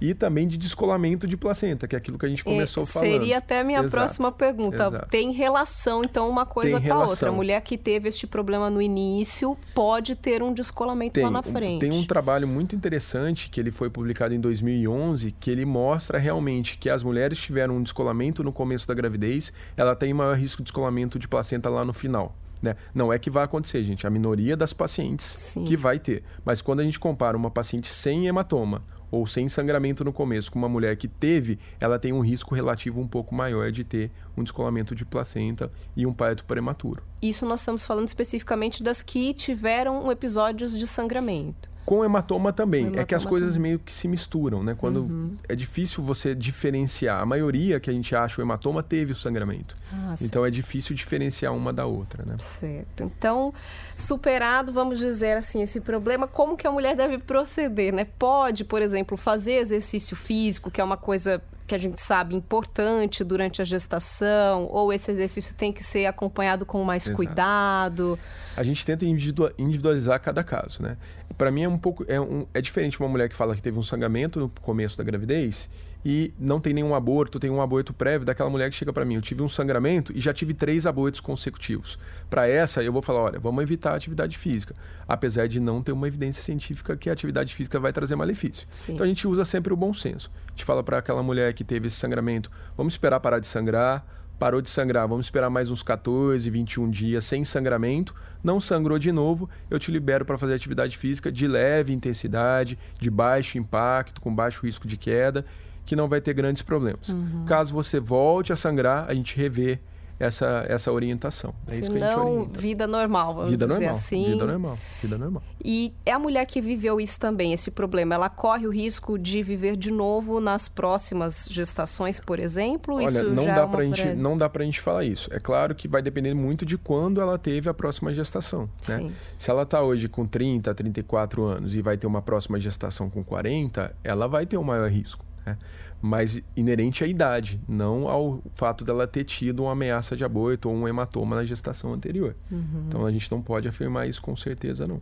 e 0.00 0.14
também 0.14 0.48
de 0.48 0.56
descolamento 0.56 1.26
de 1.26 1.36
placenta, 1.36 1.86
que 1.86 1.94
é 1.94 1.98
aquilo 1.98 2.18
que 2.18 2.26
a 2.26 2.28
gente 2.28 2.42
começou 2.42 2.82
é, 2.82 2.86
falando. 2.86 3.10
Seria 3.10 3.38
até 3.38 3.60
a 3.60 3.64
minha 3.64 3.80
Exato. 3.80 3.92
próxima 3.92 4.32
pergunta. 4.32 4.84
Exato. 4.84 5.08
Tem 5.08 5.32
relação, 5.32 6.02
então, 6.02 6.28
uma 6.28 6.46
coisa 6.46 6.80
com 6.80 6.92
a 6.92 7.06
outra. 7.06 7.28
A 7.28 7.32
mulher 7.32 7.60
que 7.60 7.76
teve 7.76 8.08
este 8.08 8.26
problema 8.26 8.70
no 8.70 8.80
início 8.80 9.56
pode 9.74 10.14
ter 10.14 10.42
um 10.42 10.52
descolamento 10.52 11.14
tem, 11.14 11.24
lá 11.24 11.30
na 11.30 11.42
frente. 11.42 11.80
Tem 11.80 11.92
um 11.92 12.04
trabalho 12.04 12.48
muito 12.48 12.74
interessante 12.74 13.50
que 13.50 13.60
ele 13.60 13.70
foi 13.70 13.90
publicado 13.90 14.34
em 14.34 14.40
2011, 14.40 15.32
que 15.38 15.50
ele 15.50 15.64
mostra 15.64 16.18
realmente 16.18 16.78
que 16.78 16.88
as 16.88 17.02
mulheres 17.02 17.38
tiveram 17.38 17.76
um 17.76 17.82
descolamento 17.82 18.42
no 18.42 18.52
começo 18.52 18.88
da 18.88 18.94
gravidez, 18.94 19.52
ela 19.76 19.94
tem 19.94 20.12
maior 20.14 20.36
risco 20.36 20.58
de 20.58 20.64
descolamento 20.64 21.18
de 21.18 21.28
placenta 21.28 21.68
lá 21.68 21.84
no 21.84 21.92
final. 21.92 22.34
Né? 22.62 22.76
Não 22.94 23.12
é 23.12 23.18
que 23.18 23.30
vai 23.30 23.44
acontecer, 23.44 23.82
gente. 23.84 24.06
A 24.06 24.10
minoria 24.10 24.56
das 24.56 24.72
pacientes 24.72 25.24
Sim. 25.24 25.64
que 25.64 25.76
vai 25.76 25.98
ter. 25.98 26.22
Mas 26.44 26.60
quando 26.60 26.80
a 26.80 26.84
gente 26.84 27.00
compara 27.00 27.36
uma 27.36 27.50
paciente 27.50 27.88
sem 27.88 28.26
hematoma 28.26 28.82
ou 29.10 29.26
sem 29.26 29.48
sangramento 29.48 30.04
no 30.04 30.12
começo 30.12 30.52
com 30.52 30.58
uma 30.58 30.68
mulher 30.68 30.96
que 30.96 31.08
teve, 31.08 31.58
ela 31.78 31.98
tem 31.98 32.12
um 32.12 32.20
risco 32.20 32.54
relativo 32.54 33.00
um 33.00 33.08
pouco 33.08 33.34
maior 33.34 33.72
de 33.72 33.84
ter 33.84 34.10
um 34.36 34.42
descolamento 34.42 34.94
de 34.94 35.04
placenta 35.04 35.70
e 35.96 36.06
um 36.06 36.12
parto 36.12 36.44
prematuro. 36.44 37.02
Isso 37.22 37.46
nós 37.46 37.60
estamos 37.60 37.84
falando 37.84 38.08
especificamente 38.08 38.82
das 38.82 39.02
que 39.02 39.32
tiveram 39.34 40.10
episódios 40.10 40.78
de 40.78 40.86
sangramento. 40.86 41.69
Com 41.84 42.04
hematoma 42.04 42.52
também. 42.52 42.82
Hematoma 42.82 43.02
é 43.02 43.04
que 43.04 43.14
as 43.14 43.26
coisas 43.26 43.54
também. 43.54 43.72
meio 43.72 43.78
que 43.78 43.92
se 43.92 44.06
misturam, 44.06 44.62
né? 44.62 44.74
Quando 44.78 45.02
uhum. 45.02 45.36
é 45.48 45.56
difícil 45.56 46.02
você 46.02 46.34
diferenciar. 46.34 47.20
A 47.20 47.26
maioria 47.26 47.80
que 47.80 47.90
a 47.90 47.92
gente 47.92 48.14
acha 48.14 48.40
o 48.40 48.44
hematoma 48.44 48.82
teve 48.82 49.12
o 49.12 49.16
sangramento. 49.16 49.76
Ah, 49.92 50.14
então 50.20 50.44
é 50.44 50.50
difícil 50.50 50.94
diferenciar 50.94 51.54
uma 51.54 51.72
da 51.72 51.86
outra, 51.86 52.24
né? 52.24 52.36
Certo. 52.38 53.02
Então, 53.02 53.52
superado, 53.96 54.72
vamos 54.72 54.98
dizer 54.98 55.36
assim, 55.36 55.62
esse 55.62 55.80
problema, 55.80 56.28
como 56.28 56.56
que 56.56 56.66
a 56.66 56.70
mulher 56.70 56.94
deve 56.94 57.18
proceder, 57.18 57.92
né? 57.92 58.06
Pode, 58.18 58.64
por 58.64 58.82
exemplo, 58.82 59.16
fazer 59.16 59.54
exercício 59.54 60.16
físico, 60.16 60.70
que 60.70 60.80
é 60.80 60.84
uma 60.84 60.96
coisa 60.96 61.42
que 61.70 61.74
a 61.76 61.78
gente 61.78 62.00
sabe 62.00 62.34
importante 62.34 63.22
durante 63.22 63.62
a 63.62 63.64
gestação, 63.64 64.66
ou 64.72 64.92
esse 64.92 65.08
exercício 65.12 65.54
tem 65.54 65.72
que 65.72 65.84
ser 65.84 66.04
acompanhado 66.06 66.66
com 66.66 66.82
mais 66.82 67.04
Exato. 67.04 67.16
cuidado? 67.16 68.18
A 68.56 68.64
gente 68.64 68.84
tenta 68.84 69.04
individualizar 69.04 70.20
cada 70.20 70.42
caso, 70.42 70.82
né? 70.82 70.96
Para 71.38 71.48
mim 71.52 71.62
é 71.62 71.68
um 71.68 71.78
pouco 71.78 72.04
é, 72.08 72.20
um, 72.20 72.44
é 72.52 72.60
diferente 72.60 72.98
uma 72.98 73.08
mulher 73.08 73.28
que 73.28 73.36
fala 73.36 73.54
que 73.54 73.62
teve 73.62 73.78
um 73.78 73.84
sangramento 73.84 74.40
no 74.40 74.48
começo 74.48 74.98
da 74.98 75.04
gravidez 75.04 75.70
e 76.04 76.32
não 76.38 76.60
tem 76.60 76.72
nenhum 76.72 76.94
aborto, 76.94 77.38
tem 77.38 77.50
um 77.50 77.60
aborto 77.60 77.92
prévio 77.92 78.24
daquela 78.24 78.48
mulher 78.48 78.70
que 78.70 78.76
chega 78.76 78.92
para 78.92 79.04
mim, 79.04 79.16
eu 79.16 79.22
tive 79.22 79.42
um 79.42 79.48
sangramento 79.48 80.12
e 80.16 80.20
já 80.20 80.32
tive 80.32 80.54
três 80.54 80.86
abortos 80.86 81.20
consecutivos. 81.20 81.98
Para 82.28 82.48
essa, 82.48 82.82
eu 82.82 82.92
vou 82.92 83.02
falar, 83.02 83.20
olha, 83.20 83.40
vamos 83.40 83.62
evitar 83.62 83.92
a 83.92 83.96
atividade 83.96 84.36
física, 84.38 84.74
apesar 85.06 85.46
de 85.46 85.60
não 85.60 85.82
ter 85.82 85.92
uma 85.92 86.08
evidência 86.08 86.42
científica 86.42 86.96
que 86.96 87.10
a 87.10 87.12
atividade 87.12 87.54
física 87.54 87.78
vai 87.78 87.92
trazer 87.92 88.16
malefício. 88.16 88.66
Sim. 88.70 88.94
Então 88.94 89.04
a 89.04 89.08
gente 89.08 89.26
usa 89.26 89.44
sempre 89.44 89.72
o 89.72 89.76
bom 89.76 89.92
senso. 89.92 90.30
A 90.48 90.50
gente 90.52 90.64
fala 90.64 90.82
para 90.82 90.98
aquela 90.98 91.22
mulher 91.22 91.52
que 91.52 91.64
teve 91.64 91.88
esse 91.88 91.96
sangramento, 91.96 92.50
vamos 92.76 92.94
esperar 92.94 93.20
parar 93.20 93.38
de 93.38 93.46
sangrar, 93.46 94.04
parou 94.38 94.62
de 94.62 94.70
sangrar, 94.70 95.06
vamos 95.06 95.26
esperar 95.26 95.50
mais 95.50 95.70
uns 95.70 95.82
14, 95.82 96.48
21 96.48 96.88
dias 96.88 97.26
sem 97.26 97.44
sangramento, 97.44 98.14
não 98.42 98.58
sangrou 98.58 98.98
de 98.98 99.12
novo, 99.12 99.50
eu 99.68 99.78
te 99.78 99.90
libero 99.90 100.24
para 100.24 100.38
fazer 100.38 100.54
atividade 100.54 100.96
física 100.96 101.30
de 101.30 101.46
leve 101.46 101.92
intensidade, 101.92 102.78
de 102.98 103.10
baixo 103.10 103.58
impacto, 103.58 104.18
com 104.18 104.34
baixo 104.34 104.64
risco 104.64 104.88
de 104.88 104.96
queda 104.96 105.44
que 105.84 105.96
não 105.96 106.08
vai 106.08 106.20
ter 106.20 106.34
grandes 106.34 106.62
problemas. 106.62 107.08
Uhum. 107.08 107.44
Caso 107.46 107.74
você 107.74 107.98
volte 107.98 108.52
a 108.52 108.56
sangrar, 108.56 109.06
a 109.08 109.14
gente 109.14 109.36
revê 109.36 109.80
essa, 110.20 110.66
essa 110.68 110.92
orientação. 110.92 111.54
É 111.66 111.78
isso 111.78 111.90
que 111.90 111.96
a 112.00 112.10
gente 112.10 112.20
orienta. 112.20 112.60
vida 112.60 112.86
normal, 112.86 113.34
vamos 113.34 113.50
vida 113.50 113.64
dizer 113.64 113.78
normal, 113.78 113.94
assim. 113.94 114.24
Vida 114.24 114.46
normal, 114.46 114.78
vida 115.00 115.18
normal. 115.18 115.42
E 115.64 115.94
é 116.04 116.12
a 116.12 116.18
mulher 116.18 116.44
que 116.44 116.60
viveu 116.60 117.00
isso 117.00 117.18
também, 117.18 117.54
esse 117.54 117.70
problema. 117.70 118.14
Ela 118.14 118.28
corre 118.28 118.66
o 118.66 118.70
risco 118.70 119.18
de 119.18 119.42
viver 119.42 119.76
de 119.76 119.90
novo 119.90 120.38
nas 120.38 120.68
próximas 120.68 121.48
gestações, 121.50 122.20
por 122.20 122.38
exemplo? 122.38 122.96
Olha, 122.96 123.06
isso 123.06 123.30
não 123.30 123.46
dá 123.46 123.62
é 123.62 123.66
pra 123.66 123.82
gente, 123.82 124.06
não 124.08 124.36
dá 124.36 124.48
pra 124.48 124.62
gente 124.62 124.80
falar 124.80 125.04
isso. 125.04 125.30
É 125.32 125.40
claro 125.40 125.74
que 125.74 125.88
vai 125.88 126.02
depender 126.02 126.34
muito 126.34 126.66
de 126.66 126.76
quando 126.76 127.20
ela 127.20 127.38
teve 127.38 127.70
a 127.70 127.74
próxima 127.74 128.12
gestação, 128.12 128.68
né? 128.86 129.10
Se 129.38 129.50
ela 129.50 129.62
está 129.62 129.82
hoje 129.82 130.06
com 130.06 130.26
30, 130.26 130.74
34 130.74 131.44
anos 131.44 131.74
e 131.74 131.80
vai 131.80 131.96
ter 131.96 132.06
uma 132.06 132.20
próxima 132.20 132.60
gestação 132.60 133.08
com 133.08 133.24
40, 133.24 133.96
ela 134.04 134.28
vai 134.28 134.44
ter 134.44 134.58
um 134.58 134.64
maior 134.64 134.90
risco, 134.90 135.24
né? 135.44 135.56
mas 136.00 136.40
inerente 136.56 137.04
à 137.04 137.06
idade, 137.06 137.60
não 137.68 138.08
ao 138.08 138.42
fato 138.54 138.84
dela 138.84 139.06
ter 139.06 139.24
tido 139.24 139.64
uma 139.64 139.72
ameaça 139.72 140.16
de 140.16 140.24
aborto 140.24 140.68
ou 140.68 140.74
um 140.74 140.88
hematoma 140.88 141.36
na 141.36 141.44
gestação 141.44 141.92
anterior. 141.92 142.34
Uhum. 142.50 142.84
Então 142.88 143.06
a 143.06 143.12
gente 143.12 143.30
não 143.30 143.42
pode 143.42 143.68
afirmar 143.68 144.08
isso 144.08 144.22
com 144.22 144.34
certeza 144.34 144.86
não. 144.86 145.00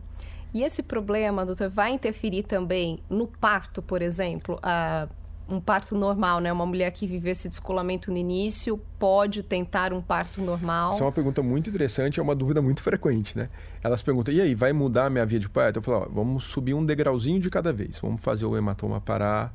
E 0.53 0.63
esse 0.63 0.81
problema, 0.81 1.45
doutor, 1.45 1.69
vai 1.69 1.91
interferir 1.91 2.43
também 2.43 2.99
no 3.09 3.27
parto, 3.27 3.81
por 3.81 4.01
exemplo? 4.01 4.59
A 4.63 5.07
um 5.49 5.59
parto 5.59 5.95
normal, 5.95 6.39
né? 6.39 6.51
Uma 6.53 6.65
mulher 6.65 6.91
que 6.91 7.07
viveu 7.07 7.31
esse 7.31 7.49
descolamento 7.49 8.11
no 8.11 8.17
início 8.17 8.79
pode 8.97 9.41
tentar 9.41 9.91
um 9.91 10.01
parto 10.01 10.41
normal? 10.41 10.91
Essa 10.91 11.03
é 11.03 11.05
uma 11.05 11.11
pergunta 11.11 11.41
muito 11.41 11.69
interessante, 11.69 12.19
é 12.19 12.23
uma 12.23 12.35
dúvida 12.35 12.61
muito 12.61 12.81
frequente, 12.81 13.37
né? 13.37 13.49
Elas 13.83 14.01
perguntam, 14.01 14.33
e 14.33 14.39
aí, 14.39 14.53
vai 14.53 14.71
mudar 14.71 15.07
a 15.07 15.09
minha 15.09 15.25
via 15.25 15.39
de 15.39 15.49
parto? 15.49 15.77
Eu 15.77 15.81
falo, 15.81 16.05
ó, 16.05 16.09
vamos 16.09 16.45
subir 16.45 16.73
um 16.73 16.85
degrauzinho 16.85 17.39
de 17.39 17.49
cada 17.49 17.73
vez. 17.73 17.97
Vamos 17.99 18.21
fazer 18.21 18.45
o 18.45 18.55
hematoma 18.55 19.01
parar, 19.01 19.53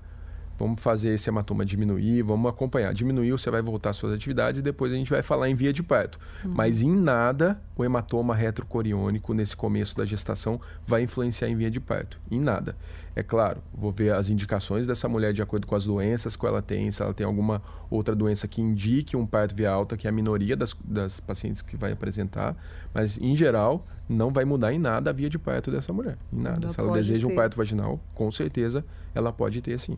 Vamos 0.58 0.82
fazer 0.82 1.14
esse 1.14 1.28
hematoma 1.28 1.64
diminuir, 1.64 2.22
vamos 2.22 2.50
acompanhar. 2.50 2.94
Diminuiu, 2.94 3.36
você 3.36 3.50
vai 3.50 3.60
voltar 3.62 3.90
às 3.90 3.96
suas 3.96 4.12
atividades 4.12 4.60
e 4.60 4.62
depois 4.62 4.92
a 4.92 4.96
gente 4.96 5.10
vai 5.10 5.22
falar 5.22 5.48
em 5.48 5.54
via 5.54 5.72
de 5.72 5.82
parto. 5.82 6.18
Uhum. 6.44 6.52
Mas 6.54 6.82
em 6.82 6.94
nada 6.94 7.60
o 7.76 7.84
hematoma 7.84 8.34
retrocoriônico 8.34 9.34
nesse 9.34 9.56
começo 9.56 9.96
da 9.96 10.04
gestação 10.04 10.60
vai 10.86 11.02
influenciar 11.02 11.48
em 11.48 11.56
via 11.56 11.70
de 11.70 11.80
parto. 11.80 12.20
Em 12.30 12.40
nada. 12.40 12.76
É 13.16 13.22
claro, 13.22 13.62
vou 13.72 13.92
ver 13.92 14.12
as 14.12 14.28
indicações 14.28 14.86
dessa 14.86 15.08
mulher 15.08 15.32
de 15.32 15.40
acordo 15.40 15.66
com 15.66 15.76
as 15.76 15.84
doenças 15.84 16.34
que 16.34 16.44
ela 16.44 16.60
tem, 16.60 16.90
se 16.90 17.00
ela 17.00 17.14
tem 17.14 17.24
alguma 17.24 17.62
outra 17.88 18.14
doença 18.14 18.48
que 18.48 18.60
indique 18.60 19.16
um 19.16 19.24
parto 19.24 19.54
via 19.54 19.70
alta, 19.70 19.96
que 19.96 20.08
é 20.08 20.10
a 20.10 20.12
minoria 20.12 20.56
das, 20.56 20.74
das 20.84 21.20
pacientes 21.20 21.62
que 21.62 21.76
vai 21.76 21.92
apresentar. 21.92 22.56
Mas, 22.92 23.16
em 23.18 23.36
geral, 23.36 23.86
não 24.08 24.32
vai 24.32 24.44
mudar 24.44 24.72
em 24.72 24.78
nada 24.78 25.10
a 25.10 25.12
via 25.12 25.30
de 25.30 25.38
parto 25.38 25.70
dessa 25.70 25.92
mulher. 25.92 26.18
Em 26.32 26.40
nada. 26.40 26.66
Ela 26.66 26.72
se 26.72 26.80
ela 26.80 26.92
deseja 26.92 27.26
ter. 27.26 27.32
um 27.32 27.36
parto 27.36 27.56
vaginal, 27.56 28.00
com 28.14 28.30
certeza 28.32 28.84
ela 29.14 29.32
pode 29.32 29.62
ter 29.62 29.78
sim. 29.78 29.96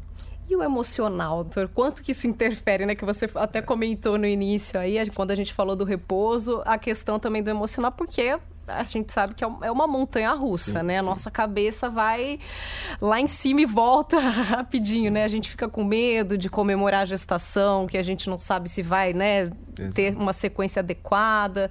E 0.48 0.54
o 0.54 0.62
emocional, 0.62 1.42
doutor? 1.42 1.68
Quanto 1.68 2.02
que 2.02 2.12
isso 2.12 2.26
interfere, 2.26 2.86
né? 2.86 2.94
Que 2.94 3.04
você 3.04 3.28
até 3.34 3.60
comentou 3.60 4.16
no 4.16 4.26
início 4.26 4.78
aí, 4.78 4.96
quando 5.10 5.32
a 5.32 5.34
gente 5.34 5.52
falou 5.52 5.74
do 5.74 5.84
repouso, 5.84 6.62
a 6.64 6.78
questão 6.78 7.18
também 7.18 7.42
do 7.42 7.50
emocional, 7.50 7.90
porque 7.90 8.38
a 8.68 8.84
gente 8.84 9.12
sabe 9.12 9.34
que 9.34 9.44
é, 9.44 9.48
é 9.62 9.70
uma 9.70 9.86
montanha 9.86 10.32
russa, 10.32 10.80
sim, 10.80 10.86
né? 10.86 10.98
A 10.98 11.02
nossa 11.02 11.30
cabeça 11.30 11.88
vai 11.88 12.38
lá 13.00 13.20
em 13.20 13.26
cima 13.26 13.60
e 13.60 13.66
volta 13.66 14.18
rapidinho, 14.20 15.10
né? 15.10 15.24
A 15.24 15.28
gente 15.28 15.48
fica 15.48 15.68
com 15.68 15.84
medo 15.84 16.36
de 16.36 16.48
comemorar 16.48 17.02
a 17.02 17.04
gestação, 17.04 17.86
que 17.86 17.96
a 17.96 18.02
gente 18.02 18.28
não 18.28 18.38
sabe 18.38 18.68
se 18.68 18.82
vai, 18.82 19.12
né, 19.12 19.50
ter 19.94 20.16
uma 20.16 20.32
sequência 20.32 20.80
adequada. 20.80 21.70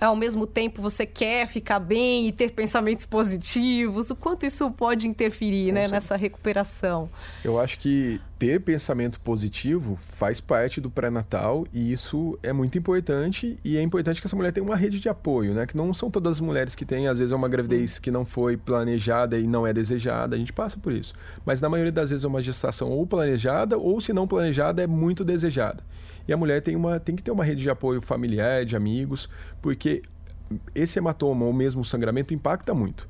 Ao 0.00 0.14
mesmo 0.14 0.46
tempo 0.46 0.80
você 0.80 1.04
quer 1.04 1.46
ficar 1.48 1.78
bem 1.78 2.28
e 2.28 2.32
ter 2.32 2.52
pensamentos 2.52 3.04
positivos. 3.04 4.10
O 4.10 4.16
quanto 4.16 4.46
isso 4.46 4.70
pode 4.70 5.06
interferir 5.06 5.72
né, 5.72 5.88
nessa 5.88 6.16
recuperação? 6.16 7.10
Eu 7.44 7.58
acho 7.58 7.78
que 7.78 8.20
ter 8.38 8.60
pensamento 8.60 9.20
positivo 9.20 9.96
faz 10.02 10.40
parte 10.40 10.80
do 10.80 10.90
pré-natal 10.90 11.64
e 11.72 11.92
isso 11.92 12.38
é 12.42 12.52
muito 12.52 12.76
importante 12.76 13.56
e 13.64 13.76
é 13.76 13.82
importante 13.82 14.20
que 14.20 14.26
essa 14.26 14.34
mulher 14.34 14.52
tenha 14.52 14.64
uma 14.64 14.74
rede 14.74 14.98
de 14.98 15.08
apoio, 15.08 15.54
né? 15.54 15.66
Que 15.66 15.76
não 15.76 15.94
são 15.94 16.10
todas 16.10 16.32
as 16.32 16.40
mulheres 16.40 16.74
que 16.74 16.84
têm, 16.84 17.06
às 17.06 17.18
vezes 17.18 17.32
é 17.32 17.36
uma 17.36 17.46
Sim. 17.46 17.52
gravidez 17.52 17.98
que 17.98 18.10
não 18.10 18.24
foi 18.24 18.56
planejada 18.56 19.38
e 19.38 19.46
não 19.46 19.64
é 19.66 19.72
desejada, 19.72 20.34
a 20.34 20.38
gente 20.38 20.52
passa 20.52 20.76
por 20.76 20.92
isso. 20.92 21.14
Mas 21.44 21.60
na 21.60 21.68
maioria 21.68 21.92
das 21.92 22.10
vezes 22.10 22.24
é 22.24 22.28
uma 22.28 22.42
gestação 22.42 22.90
ou 22.90 23.06
planejada 23.06 23.78
ou 23.78 24.00
se 24.00 24.12
não 24.12 24.26
planejada 24.26 24.82
é 24.82 24.86
muito 24.86 25.24
desejada. 25.24 25.84
E 26.26 26.32
a 26.32 26.36
mulher 26.36 26.62
tem, 26.62 26.76
uma, 26.76 27.00
tem 27.00 27.16
que 27.16 27.22
ter 27.22 27.30
uma 27.30 27.44
rede 27.44 27.62
de 27.62 27.70
apoio 27.70 28.00
familiar, 28.00 28.64
de 28.64 28.76
amigos, 28.76 29.28
porque 29.72 30.02
esse 30.74 30.98
hematoma 30.98 31.46
ou 31.46 31.52
mesmo 31.52 31.80
o 31.80 31.84
sangramento 31.84 32.34
impacta 32.34 32.74
muito. 32.74 33.08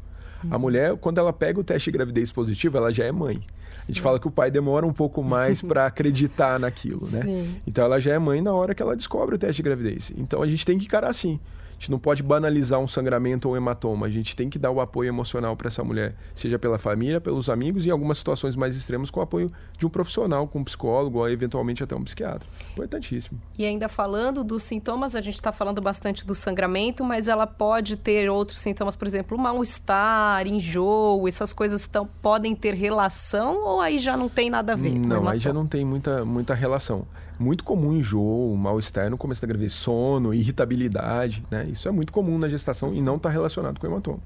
A 0.50 0.58
mulher, 0.58 0.96
quando 0.96 1.18
ela 1.18 1.32
pega 1.32 1.60
o 1.60 1.64
teste 1.64 1.90
de 1.90 1.96
gravidez 1.96 2.32
positivo, 2.32 2.76
ela 2.76 2.92
já 2.92 3.04
é 3.04 3.12
mãe. 3.12 3.40
Sim. 3.72 3.82
A 3.82 3.86
gente 3.86 4.00
fala 4.00 4.18
que 4.18 4.26
o 4.26 4.30
pai 4.30 4.50
demora 4.50 4.84
um 4.84 4.92
pouco 4.92 5.22
mais 5.22 5.62
para 5.62 5.86
acreditar 5.86 6.58
naquilo, 6.58 7.08
né? 7.10 7.22
Sim. 7.22 7.56
Então 7.66 7.84
ela 7.84 8.00
já 8.00 8.12
é 8.12 8.18
mãe 8.18 8.40
na 8.40 8.52
hora 8.52 8.74
que 8.74 8.82
ela 8.82 8.96
descobre 8.96 9.34
o 9.34 9.38
teste 9.38 9.56
de 9.56 9.62
gravidez. 9.62 10.12
Então 10.16 10.42
a 10.42 10.46
gente 10.46 10.64
tem 10.64 10.78
que 10.78 10.86
encarar 10.86 11.08
assim 11.08 11.38
gente 11.82 11.90
não 11.90 11.98
pode 11.98 12.22
banalizar 12.22 12.78
um 12.78 12.86
sangramento 12.86 13.48
ou 13.48 13.54
um 13.54 13.56
hematoma. 13.56 14.06
A 14.06 14.10
gente 14.10 14.36
tem 14.36 14.48
que 14.48 14.56
dar 14.56 14.70
o 14.70 14.80
apoio 14.80 15.08
emocional 15.08 15.56
para 15.56 15.66
essa 15.66 15.82
mulher, 15.82 16.14
seja 16.32 16.56
pela 16.56 16.78
família, 16.78 17.20
pelos 17.20 17.50
amigos 17.50 17.84
e 17.84 17.88
em 17.88 17.90
algumas 17.90 18.18
situações 18.18 18.54
mais 18.54 18.76
extremas 18.76 19.10
com 19.10 19.18
o 19.18 19.22
apoio 19.22 19.50
de 19.76 19.84
um 19.84 19.88
profissional, 19.88 20.46
com 20.46 20.60
um 20.60 20.64
psicólogo 20.64 21.18
ou 21.18 21.28
eventualmente 21.28 21.82
até 21.82 21.96
um 21.96 22.02
psiquiatra. 22.04 22.48
Importantíssimo. 22.72 23.40
E 23.58 23.64
ainda 23.64 23.88
falando 23.88 24.44
dos 24.44 24.62
sintomas, 24.62 25.16
a 25.16 25.20
gente 25.20 25.34
está 25.34 25.50
falando 25.50 25.80
bastante 25.80 26.24
do 26.24 26.36
sangramento, 26.36 27.02
mas 27.02 27.26
ela 27.26 27.48
pode 27.48 27.96
ter 27.96 28.30
outros 28.30 28.60
sintomas, 28.60 28.94
por 28.94 29.08
exemplo, 29.08 29.36
mal-estar, 29.36 30.46
enjoo, 30.46 31.26
essas 31.26 31.52
coisas 31.52 31.84
tão, 31.88 32.06
podem 32.22 32.54
ter 32.54 32.74
relação 32.74 33.56
ou 33.60 33.80
aí 33.80 33.98
já 33.98 34.16
não 34.16 34.28
tem 34.28 34.48
nada 34.48 34.74
a 34.74 34.76
ver? 34.76 34.96
Não, 34.96 35.28
aí 35.28 35.40
já 35.40 35.52
não 35.52 35.66
tem 35.66 35.84
muita, 35.84 36.24
muita 36.24 36.54
relação 36.54 37.04
muito 37.38 37.64
comum 37.64 37.92
enjoo, 37.92 38.56
mal-estar 38.56 39.10
no 39.10 39.18
começo 39.18 39.40
da 39.40 39.46
gravidez, 39.46 39.72
sono, 39.72 40.32
irritabilidade, 40.32 41.44
né? 41.50 41.66
Isso 41.70 41.88
é 41.88 41.90
muito 41.90 42.12
comum 42.12 42.38
na 42.38 42.48
gestação 42.48 42.90
Sim. 42.90 42.98
e 42.98 43.02
não 43.02 43.16
está 43.16 43.28
relacionado 43.28 43.78
com 43.78 43.86
o 43.86 43.90
hematoma. 43.90 44.20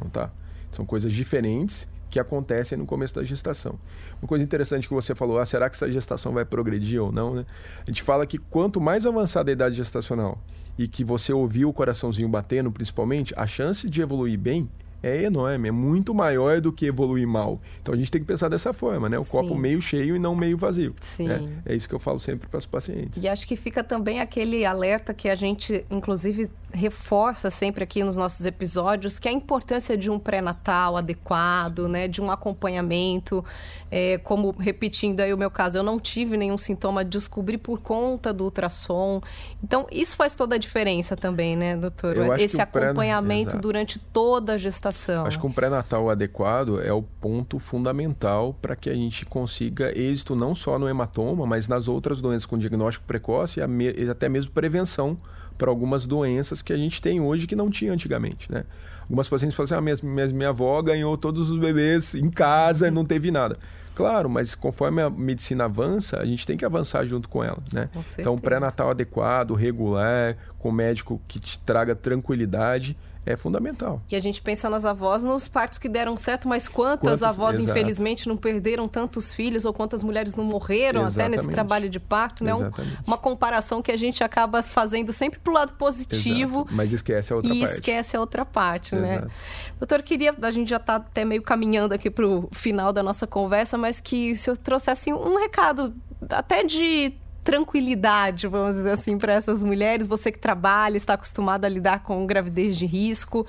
Não 0.00 0.08
tá. 0.08 0.30
São 0.70 0.86
coisas 0.86 1.12
diferentes 1.12 1.88
que 2.08 2.18
acontecem 2.18 2.76
no 2.76 2.86
começo 2.86 3.14
da 3.14 3.22
gestação. 3.22 3.78
Uma 4.20 4.28
coisa 4.28 4.44
interessante 4.44 4.88
que 4.88 4.94
você 4.94 5.14
falou, 5.14 5.38
ah, 5.38 5.46
será 5.46 5.70
que 5.70 5.76
essa 5.76 5.90
gestação 5.90 6.32
vai 6.32 6.44
progredir 6.44 7.00
ou 7.00 7.12
não, 7.12 7.34
né? 7.34 7.46
A 7.82 7.90
gente 7.90 8.02
fala 8.02 8.26
que 8.26 8.36
quanto 8.36 8.80
mais 8.80 9.06
avançada 9.06 9.50
a 9.50 9.52
idade 9.52 9.76
gestacional 9.76 10.38
e 10.76 10.88
que 10.88 11.04
você 11.04 11.32
ouviu 11.32 11.68
o 11.68 11.72
coraçãozinho 11.72 12.28
batendo, 12.28 12.70
principalmente, 12.72 13.32
a 13.36 13.46
chance 13.46 13.88
de 13.88 14.02
evoluir 14.02 14.38
bem 14.38 14.68
é 15.02 15.22
enorme, 15.22 15.68
é 15.68 15.72
muito 15.72 16.14
maior 16.14 16.60
do 16.60 16.72
que 16.72 16.86
evoluir 16.86 17.26
mal. 17.26 17.60
Então 17.80 17.94
a 17.94 17.96
gente 17.96 18.10
tem 18.10 18.20
que 18.20 18.26
pensar 18.26 18.48
dessa 18.48 18.72
forma, 18.72 19.08
né? 19.08 19.18
O 19.18 19.24
Sim. 19.24 19.30
copo 19.30 19.54
meio 19.54 19.80
cheio 19.80 20.16
e 20.16 20.18
não 20.18 20.34
meio 20.34 20.56
vazio. 20.56 20.94
Sim. 21.00 21.28
Né? 21.28 21.48
É 21.64 21.74
isso 21.74 21.88
que 21.88 21.94
eu 21.94 21.98
falo 21.98 22.18
sempre 22.18 22.48
para 22.48 22.58
os 22.58 22.66
pacientes. 22.66 23.22
E 23.22 23.26
acho 23.26 23.46
que 23.46 23.56
fica 23.56 23.82
também 23.82 24.20
aquele 24.20 24.64
alerta 24.64 25.14
que 25.14 25.28
a 25.28 25.34
gente, 25.34 25.84
inclusive, 25.90 26.50
reforça 26.72 27.50
sempre 27.50 27.82
aqui 27.82 28.04
nos 28.04 28.16
nossos 28.16 28.44
episódios, 28.44 29.18
que 29.18 29.28
a 29.28 29.32
importância 29.32 29.96
de 29.96 30.10
um 30.10 30.18
pré-natal 30.18 30.96
adequado, 30.96 31.88
né? 31.88 32.06
De 32.06 32.20
um 32.20 32.30
acompanhamento. 32.30 33.44
É, 33.90 34.18
como, 34.18 34.52
repetindo 34.52 35.20
aí 35.20 35.32
o 35.32 35.38
meu 35.38 35.50
caso, 35.50 35.78
eu 35.78 35.82
não 35.82 35.98
tive 35.98 36.36
nenhum 36.36 36.58
sintoma, 36.58 37.04
descobri 37.04 37.58
por 37.58 37.80
conta 37.80 38.32
do 38.32 38.44
ultrassom. 38.44 39.20
Então, 39.64 39.86
isso 39.90 40.14
faz 40.14 40.34
toda 40.34 40.54
a 40.54 40.58
diferença 40.58 41.16
também, 41.16 41.56
né, 41.56 41.76
doutor? 41.76 42.38
Esse 42.38 42.60
acompanhamento 42.60 43.58
durante 43.58 43.98
toda 43.98 44.52
a 44.52 44.58
gestação 44.58 44.89
Acho 45.26 45.38
que 45.38 45.46
um 45.46 45.52
pré-natal 45.52 46.10
adequado 46.10 46.80
é 46.80 46.92
o 46.92 47.02
ponto 47.02 47.58
fundamental 47.58 48.54
para 48.60 48.74
que 48.76 48.90
a 48.90 48.94
gente 48.94 49.24
consiga 49.26 49.96
êxito 49.98 50.34
não 50.34 50.54
só 50.54 50.78
no 50.78 50.88
hematoma, 50.88 51.46
mas 51.46 51.68
nas 51.68 51.88
outras 51.88 52.20
doenças 52.20 52.46
com 52.46 52.58
diagnóstico 52.58 53.04
precoce 53.06 53.60
e 53.60 54.10
até 54.10 54.28
mesmo 54.28 54.52
prevenção 54.52 55.18
para 55.56 55.70
algumas 55.70 56.06
doenças 56.06 56.62
que 56.62 56.72
a 56.72 56.76
gente 56.76 57.02
tem 57.02 57.20
hoje 57.20 57.46
que 57.46 57.54
não 57.54 57.70
tinha 57.70 57.92
antigamente, 57.92 58.50
né? 58.50 58.64
Algumas 59.02 59.28
pacientes 59.28 59.56
falam 59.56 59.66
assim, 59.66 59.74
ah, 59.74 59.80
minha, 59.80 59.96
minha, 60.02 60.26
minha 60.28 60.48
avó 60.48 60.80
ganhou 60.80 61.16
todos 61.18 61.50
os 61.50 61.58
bebês 61.58 62.14
em 62.14 62.30
casa 62.30 62.88
e 62.88 62.90
não 62.90 63.04
teve 63.04 63.30
nada. 63.30 63.58
Claro, 63.94 64.28
mas 64.30 64.54
conforme 64.54 65.02
a 65.02 65.10
medicina 65.10 65.64
avança, 65.64 66.18
a 66.18 66.24
gente 66.24 66.46
tem 66.46 66.56
que 66.56 66.64
avançar 66.64 67.04
junto 67.04 67.28
com 67.28 67.42
ela, 67.44 67.62
né? 67.72 67.88
Com 67.92 68.00
então, 68.18 68.38
pré-natal 68.38 68.90
adequado, 68.90 69.54
regular, 69.54 70.36
com 70.58 70.70
médico 70.70 71.20
que 71.28 71.38
te 71.38 71.58
traga 71.58 71.94
tranquilidade 71.94 72.96
é 73.26 73.36
fundamental. 73.36 74.00
E 74.10 74.16
a 74.16 74.20
gente 74.20 74.40
pensa 74.40 74.68
nas 74.70 74.84
avós 74.84 75.22
nos 75.22 75.46
partos 75.46 75.78
que 75.78 75.88
deram 75.88 76.16
certo, 76.16 76.48
mas 76.48 76.68
quantas 76.68 77.20
Quantos, 77.20 77.22
avós, 77.22 77.56
exato. 77.56 77.70
infelizmente, 77.70 78.26
não 78.26 78.36
perderam 78.36 78.88
tantos 78.88 79.32
filhos 79.32 79.64
ou 79.64 79.72
quantas 79.72 80.02
mulheres 80.02 80.34
não 80.34 80.44
morreram 80.44 81.02
Exatamente. 81.02 81.34
até 81.34 81.42
nesse 81.42 81.48
trabalho 81.48 81.88
de 81.88 82.00
parto, 82.00 82.42
né? 82.42 82.52
Exatamente. 82.52 82.98
Uma 83.06 83.18
comparação 83.18 83.82
que 83.82 83.92
a 83.92 83.96
gente 83.96 84.24
acaba 84.24 84.62
fazendo 84.62 85.12
sempre 85.12 85.38
pro 85.38 85.52
lado 85.52 85.76
positivo. 85.76 86.60
Exato. 86.60 86.74
Mas 86.74 86.92
esquece 86.92 87.32
a 87.32 87.36
outra 87.36 87.54
e 87.54 87.60
parte. 87.60 87.70
E 87.70 87.74
esquece 87.74 88.16
a 88.16 88.20
outra 88.20 88.44
parte, 88.44 88.94
né? 88.94 89.16
Exato. 89.16 89.30
Doutor, 89.78 90.02
queria, 90.02 90.34
a 90.40 90.50
gente 90.50 90.68
já 90.68 90.76
está 90.76 90.96
até 90.96 91.24
meio 91.24 91.42
caminhando 91.42 91.92
aqui 91.92 92.10
pro 92.10 92.48
final 92.52 92.92
da 92.92 93.02
nossa 93.02 93.26
conversa, 93.26 93.76
mas 93.80 93.98
que 93.98 94.32
o 94.32 94.36
senhor 94.36 94.56
trouxesse 94.56 95.12
um 95.12 95.36
recado 95.36 95.94
até 96.28 96.62
de 96.62 97.14
tranquilidade, 97.42 98.46
vamos 98.46 98.74
dizer 98.76 98.92
assim, 98.92 99.16
para 99.18 99.32
essas 99.32 99.62
mulheres? 99.62 100.06
Você 100.06 100.30
que 100.30 100.38
trabalha, 100.38 100.96
está 100.96 101.14
acostumada 101.14 101.66
a 101.66 101.70
lidar 101.70 102.02
com 102.02 102.26
gravidez 102.26 102.76
de 102.76 102.86
risco, 102.86 103.46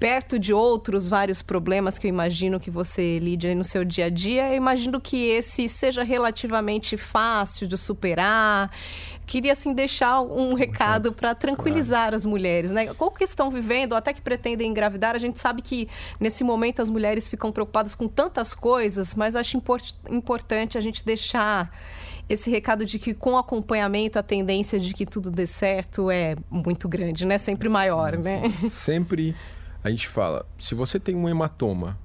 perto 0.00 0.38
de 0.38 0.54
outros 0.54 1.06
vários 1.06 1.42
problemas 1.42 1.98
que 1.98 2.06
eu 2.06 2.08
imagino 2.08 2.58
que 2.58 2.70
você 2.70 3.18
lide 3.18 3.48
aí 3.48 3.54
no 3.54 3.62
seu 3.62 3.84
dia 3.84 4.06
a 4.06 4.08
dia, 4.08 4.48
eu 4.48 4.56
imagino 4.56 4.98
que 4.98 5.28
esse 5.28 5.68
seja 5.68 6.02
relativamente 6.02 6.96
fácil 6.96 7.68
de 7.68 7.76
superar. 7.76 8.70
Queria, 9.26 9.52
assim, 9.52 9.74
deixar 9.74 10.22
um 10.22 10.54
recado 10.54 11.12
para 11.12 11.34
tranquilizar 11.34 12.00
claro. 12.04 12.16
as 12.16 12.24
mulheres, 12.24 12.70
né? 12.70 12.86
Qual 12.94 13.10
que 13.10 13.22
estão 13.22 13.50
vivendo, 13.50 13.92
ou 13.92 13.98
até 13.98 14.14
que 14.14 14.22
pretendem 14.22 14.70
engravidar, 14.70 15.14
a 15.14 15.18
gente 15.18 15.38
sabe 15.38 15.60
que 15.60 15.86
nesse 16.18 16.42
momento 16.42 16.80
as 16.80 16.88
mulheres 16.88 17.28
ficam 17.28 17.52
preocupadas 17.52 17.94
com 17.94 18.08
tantas 18.08 18.54
coisas, 18.54 19.14
mas 19.14 19.36
acho 19.36 19.58
import 19.58 19.92
importante 20.08 20.78
a 20.78 20.80
gente 20.80 21.04
deixar 21.04 21.70
esse 22.26 22.50
recado 22.50 22.86
de 22.86 22.98
que 22.98 23.12
com 23.12 23.36
acompanhamento 23.36 24.18
a 24.18 24.22
tendência 24.22 24.80
de 24.80 24.94
que 24.94 25.04
tudo 25.04 25.30
dê 25.30 25.46
certo 25.46 26.10
é 26.10 26.36
muito 26.50 26.88
grande, 26.88 27.26
né? 27.26 27.36
Sempre 27.36 27.68
maior, 27.68 28.16
sim, 28.16 28.22
né? 28.22 28.54
Sim. 28.60 28.68
Sempre 28.70 29.36
a 29.82 29.90
gente 29.90 30.08
fala, 30.08 30.46
se 30.58 30.74
você 30.74 31.00
tem 31.00 31.14
um 31.14 31.28
hematoma 31.28 31.98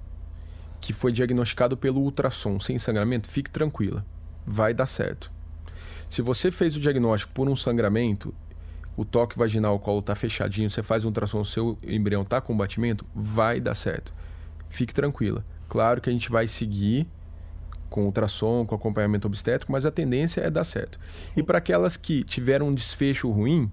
que 0.79 0.93
foi 0.93 1.11
diagnosticado 1.11 1.75
pelo 1.75 2.01
ultrassom 2.01 2.59
sem 2.59 2.77
sangramento, 2.77 3.27
fique 3.27 3.49
tranquila, 3.49 4.05
vai 4.45 4.73
dar 4.73 4.85
certo. 4.85 5.31
Se 6.09 6.21
você 6.21 6.51
fez 6.51 6.75
o 6.75 6.79
diagnóstico 6.79 7.33
por 7.33 7.49
um 7.49 7.55
sangramento, 7.55 8.33
o 8.95 9.03
toque 9.03 9.37
vaginal, 9.37 9.75
o 9.75 9.79
colo 9.79 9.99
está 9.99 10.15
fechadinho, 10.15 10.69
você 10.69 10.81
faz 10.81 11.03
um 11.03 11.07
ultrassom, 11.07 11.41
o 11.41 11.45
seu 11.45 11.77
embrião 11.83 12.21
está 12.21 12.39
com 12.39 12.55
batimento, 12.55 13.05
vai 13.13 13.59
dar 13.59 13.75
certo. 13.75 14.13
Fique 14.69 14.93
tranquila. 14.93 15.43
Claro 15.67 15.99
que 15.99 16.09
a 16.09 16.13
gente 16.13 16.29
vai 16.29 16.47
seguir 16.47 17.07
com 17.89 18.05
ultrassom, 18.05 18.65
com 18.65 18.75
acompanhamento 18.75 19.27
obstétrico, 19.27 19.71
mas 19.71 19.85
a 19.85 19.91
tendência 19.91 20.41
é 20.41 20.49
dar 20.49 20.63
certo. 20.63 20.99
Sim. 21.21 21.39
E 21.41 21.43
para 21.43 21.57
aquelas 21.57 21.97
que 21.97 22.23
tiveram 22.23 22.67
um 22.67 22.73
desfecho 22.73 23.29
ruim, 23.31 23.71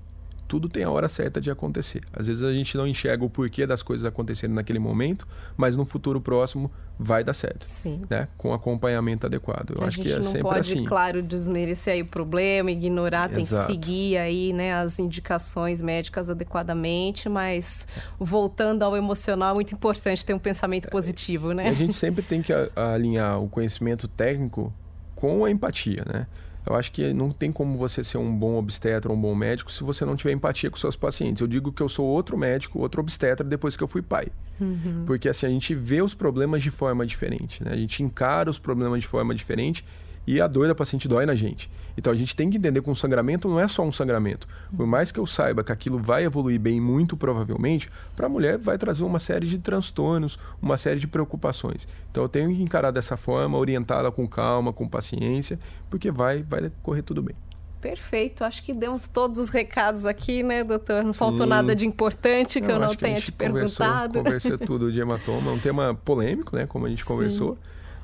tudo 0.53 0.69
tem 0.69 0.85
a 0.85 0.91
hora 0.91 1.09
certa 1.09 1.41
de 1.41 1.51
acontecer. 1.51 2.03
Às 2.13 2.27
vezes 2.27 2.43
a 2.43 2.53
gente 2.53 2.77
não 2.77 2.87
enxerga 2.87 3.25
o 3.25 3.31
porquê 3.31 3.67
das 3.67 3.83
coisas 3.83 4.05
acontecerem 4.05 4.55
naquele 4.55 4.79
momento, 4.79 5.27
mas 5.57 5.77
no 5.77 5.87
futuro 5.87 6.21
próximo 6.21 6.71
vai 6.99 7.25
dar 7.25 7.33
certo. 7.33 7.65
Sim. 7.65 8.03
Né? 8.11 8.29
Com 8.37 8.53
acompanhamento 8.53 9.27
adequado. 9.27 9.73
Eu 9.75 9.83
a 9.83 9.87
acho 9.87 10.03
que 10.03 10.13
é 10.13 10.21
sempre 10.21 10.59
assim. 10.59 10.75
não 10.75 10.83
pode, 10.83 10.89
claro, 10.89 11.23
desmerecer 11.23 11.95
aí 11.95 12.03
o 12.03 12.07
problema, 12.07 12.71
ignorar, 12.71 13.31
Exato. 13.31 13.35
tem 13.35 13.47
que 13.47 13.65
seguir 13.65 14.19
aí, 14.19 14.53
né, 14.53 14.75
as 14.75 14.99
indicações 14.99 15.81
médicas 15.81 16.29
adequadamente, 16.29 17.31
mas 17.31 17.89
voltando 18.19 18.83
ao 18.83 18.95
emocional, 18.95 19.53
é 19.53 19.55
muito 19.55 19.75
importante 19.75 20.27
ter 20.27 20.35
um 20.35 20.39
pensamento 20.39 20.91
positivo, 20.91 21.55
né? 21.55 21.67
a 21.67 21.73
gente 21.73 21.95
sempre 21.95 22.23
tem 22.23 22.43
que 22.43 22.53
alinhar 22.77 23.43
o 23.43 23.49
conhecimento 23.49 24.07
técnico 24.07 24.71
com 25.15 25.47
a 25.47 25.51
empatia, 25.51 26.05
né? 26.07 26.27
Eu 26.65 26.75
acho 26.77 26.93
que 26.93 27.13
não 27.13 27.31
tem 27.31 27.51
como 27.51 27.77
você 27.77 28.05
ser 28.05 28.19
um 28.19 28.35
bom 28.35 28.57
obstetra, 28.57 29.13
um 29.13 29.21
bom 29.21 29.35
médico, 29.35 29.71
se 29.71 29.83
você 29.83 30.05
não 30.05 30.15
tiver 30.15 30.33
empatia 30.33 30.71
com 30.71 30.77
seus 30.77 30.95
pacientes. 30.95 31.41
Eu 31.41 31.49
digo 31.49 31.73
que 31.73 31.83
eu 31.83 31.89
sou 31.89 32.07
outro 32.07 32.39
médico, 32.39 32.79
outro 32.79 33.01
obstetra 33.01 33.45
depois 33.45 33.77
que 33.77 33.83
eu 33.83 33.89
fui 33.89 34.03
pai. 34.03 34.29
Uhum. 34.61 35.05
Porque 35.07 35.29
assim, 35.29 35.47
a 35.47 35.51
gente 35.51 35.75
vê 35.75 36.01
os 36.01 36.15
problemas 36.15 36.63
de 36.63 36.71
forma 36.71 37.05
diferente, 37.05 37.65
né? 37.65 37.73
A 37.73 37.77
gente 37.77 38.03
encara 38.03 38.49
os 38.49 38.59
problemas 38.59 39.01
de 39.01 39.09
forma 39.09 39.35
diferente 39.35 39.85
e 40.27 40.41
a 40.41 40.47
dor 40.47 40.69
da 40.69 40.75
paciente 40.75 41.09
dói 41.09 41.27
na 41.27 41.35
gente. 41.35 41.71
Então 41.97 42.13
a 42.13 42.17
gente 42.17 42.35
tem 42.35 42.51
que 42.51 42.57
entender 42.57 42.81
que 42.83 42.91
um 42.91 42.95
sangramento 42.95 43.49
não 43.49 43.61
é 43.61 43.69
só 43.69 43.83
um 43.83 43.93
sangramento. 43.93 44.47
Por 44.75 44.87
mais 44.87 45.13
que 45.13 45.21
eu 45.21 45.27
saiba 45.27 45.63
que 45.63 45.73
aquilo 45.73 45.99
vai 45.99 46.25
evoluir 46.25 46.59
bem, 46.59 46.81
muito 46.81 47.17
provavelmente, 47.17 47.91
para 48.17 48.27
a 48.27 48.29
mulher 48.29 48.59
vai 48.59 48.79
trazer 48.79 49.03
uma 49.03 49.19
série 49.19 49.47
de 49.47 49.59
transtornos, 49.59 50.39
uma 50.61 50.77
série 50.77 51.01
de 51.01 51.07
preocupações. 51.07 51.87
Então 52.11 52.23
eu 52.23 52.29
tenho 52.29 52.55
que 52.55 52.63
encarar 52.63 52.91
dessa 52.91 53.17
forma, 53.17 53.59
orientá-la 53.59 54.11
com 54.11 54.27
calma, 54.27 54.73
com 54.73 54.89
paciência, 54.89 55.59
porque 55.91 56.11
vai, 56.11 56.43
vai 56.43 56.71
correr 56.83 57.03
tudo 57.03 57.23
bem. 57.23 57.37
Perfeito, 57.81 58.45
acho 58.45 58.63
que 58.63 58.73
demos 58.73 59.09
todos 59.09 59.41
os 59.41 59.49
recados 59.49 60.07
aqui, 60.07 60.45
né, 60.45 60.63
doutor? 60.63 61.03
Não 61.03 61.13
faltou 61.13 61.47
Sim. 61.47 61.51
nada 61.51 61.75
de 61.75 61.85
importante 61.85 62.61
que 62.61 62.71
eu, 62.71 62.77
eu 62.77 62.79
não 62.79 62.95
tenha 62.95 63.21
te 63.21 63.33
perguntado. 63.33 64.21
Conversou 64.21 64.57
tudo 64.57 64.93
de 64.93 65.01
hematoma, 65.01 65.51
é 65.51 65.55
um 65.55 65.59
tema 65.59 65.93
polêmico, 65.93 66.55
né, 66.55 66.65
como 66.65 66.87
a 66.87 66.89
gente 66.89 67.03
Sim. 67.03 67.09
conversou 67.09 67.59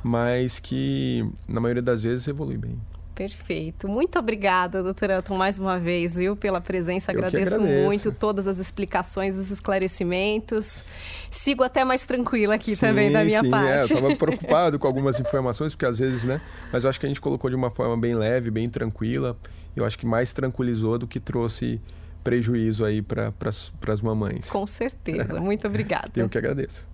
mas 0.08 0.58
que 0.58 1.22
na 1.46 1.60
maioria 1.60 1.82
das 1.82 2.02
vezes 2.02 2.26
evolui 2.26 2.56
bem. 2.56 2.80
Perfeito. 3.14 3.86
Muito 3.88 4.18
obrigada, 4.18 4.82
doutor 4.82 5.10
Elton, 5.10 5.36
mais 5.36 5.58
uma 5.58 5.78
vez, 5.78 6.14
viu, 6.14 6.34
pela 6.34 6.60
presença. 6.62 7.12
Agradeço, 7.12 7.60
muito 7.60 8.10
todas 8.12 8.48
as 8.48 8.58
explicações, 8.58 9.36
os 9.36 9.50
esclarecimentos. 9.50 10.82
Sigo 11.28 11.62
até 11.62 11.84
mais 11.84 12.06
tranquila 12.06 12.54
aqui 12.54 12.74
sim, 12.74 12.86
também 12.86 13.12
da 13.12 13.22
minha 13.22 13.40
sim, 13.40 13.48
é, 13.48 13.50
parte. 13.50 13.68
É, 13.68 13.80
estava 13.80 14.14
preocupado 14.16 14.78
com 14.78 14.86
algumas 14.86 15.20
informações, 15.20 15.74
porque 15.74 15.84
às 15.84 15.98
vezes, 15.98 16.24
né? 16.24 16.40
Mas 16.72 16.84
eu 16.84 16.90
acho 16.90 16.98
que 16.98 17.04
a 17.04 17.08
gente 17.08 17.20
colocou 17.20 17.50
de 17.50 17.56
uma 17.56 17.70
forma 17.70 17.98
bem 17.98 18.14
leve, 18.14 18.50
bem 18.50 18.68
tranquila. 18.70 19.36
Eu 19.76 19.84
acho 19.84 19.98
que 19.98 20.06
mais 20.06 20.32
tranquilizou 20.32 20.96
do 20.96 21.06
que 21.06 21.20
trouxe 21.20 21.80
prejuízo 22.24 22.84
aí 22.84 23.02
para 23.02 23.34
as 23.88 24.00
mamães. 24.00 24.48
Com 24.48 24.66
certeza. 24.66 25.38
Muito 25.38 25.66
obrigada. 25.66 26.12
eu 26.16 26.28
que 26.28 26.38
agradeço. 26.38 26.86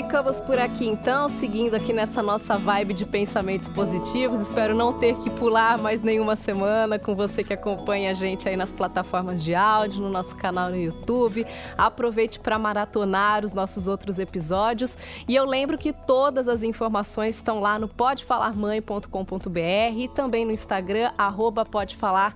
Ficamos 0.00 0.40
por 0.40 0.58
aqui 0.58 0.88
então, 0.88 1.28
seguindo 1.28 1.74
aqui 1.74 1.92
nessa 1.92 2.22
nossa 2.22 2.56
vibe 2.56 2.94
de 2.94 3.04
pensamentos 3.04 3.68
positivos. 3.68 4.40
Espero 4.40 4.74
não 4.74 4.94
ter 4.94 5.14
que 5.18 5.28
pular 5.28 5.76
mais 5.76 6.00
nenhuma 6.00 6.36
semana 6.36 6.98
com 6.98 7.14
você 7.14 7.44
que 7.44 7.52
acompanha 7.52 8.10
a 8.10 8.14
gente 8.14 8.48
aí 8.48 8.56
nas 8.56 8.72
plataformas 8.72 9.44
de 9.44 9.54
áudio, 9.54 10.00
no 10.00 10.08
nosso 10.08 10.34
canal 10.34 10.70
no 10.70 10.76
YouTube. 10.76 11.46
Aproveite 11.76 12.40
para 12.40 12.58
maratonar 12.58 13.44
os 13.44 13.52
nossos 13.52 13.88
outros 13.88 14.18
episódios. 14.18 14.96
E 15.28 15.36
eu 15.36 15.44
lembro 15.44 15.76
que 15.76 15.92
todas 15.92 16.48
as 16.48 16.62
informações 16.62 17.36
estão 17.36 17.60
lá 17.60 17.78
no 17.78 17.86
podefalarmãe.com.br 17.86 19.98
e 19.98 20.08
também 20.08 20.46
no 20.46 20.50
Instagram, 20.50 21.12
arroba 21.18 21.66
podefalar, 21.66 22.34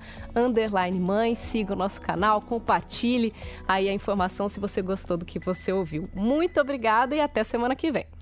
mãe. 1.01 1.35
Siga 1.35 1.73
o 1.73 1.77
nosso 1.77 2.03
canal, 2.03 2.43
compartilhe 2.43 3.33
aí 3.67 3.89
a 3.89 3.93
informação 3.93 4.51
se 4.51 4.61
você 4.61 4.83
gostou 4.83 5.17
do 5.17 5.25
que 5.25 5.39
você 5.39 5.73
ouviu. 5.73 6.11
Muito 6.15 6.61
obrigada 6.61 7.17
e 7.17 7.23
até 7.23 7.43
semana 7.43 7.54
semana 7.55 7.77
que 7.77 7.93
vem. 7.93 8.14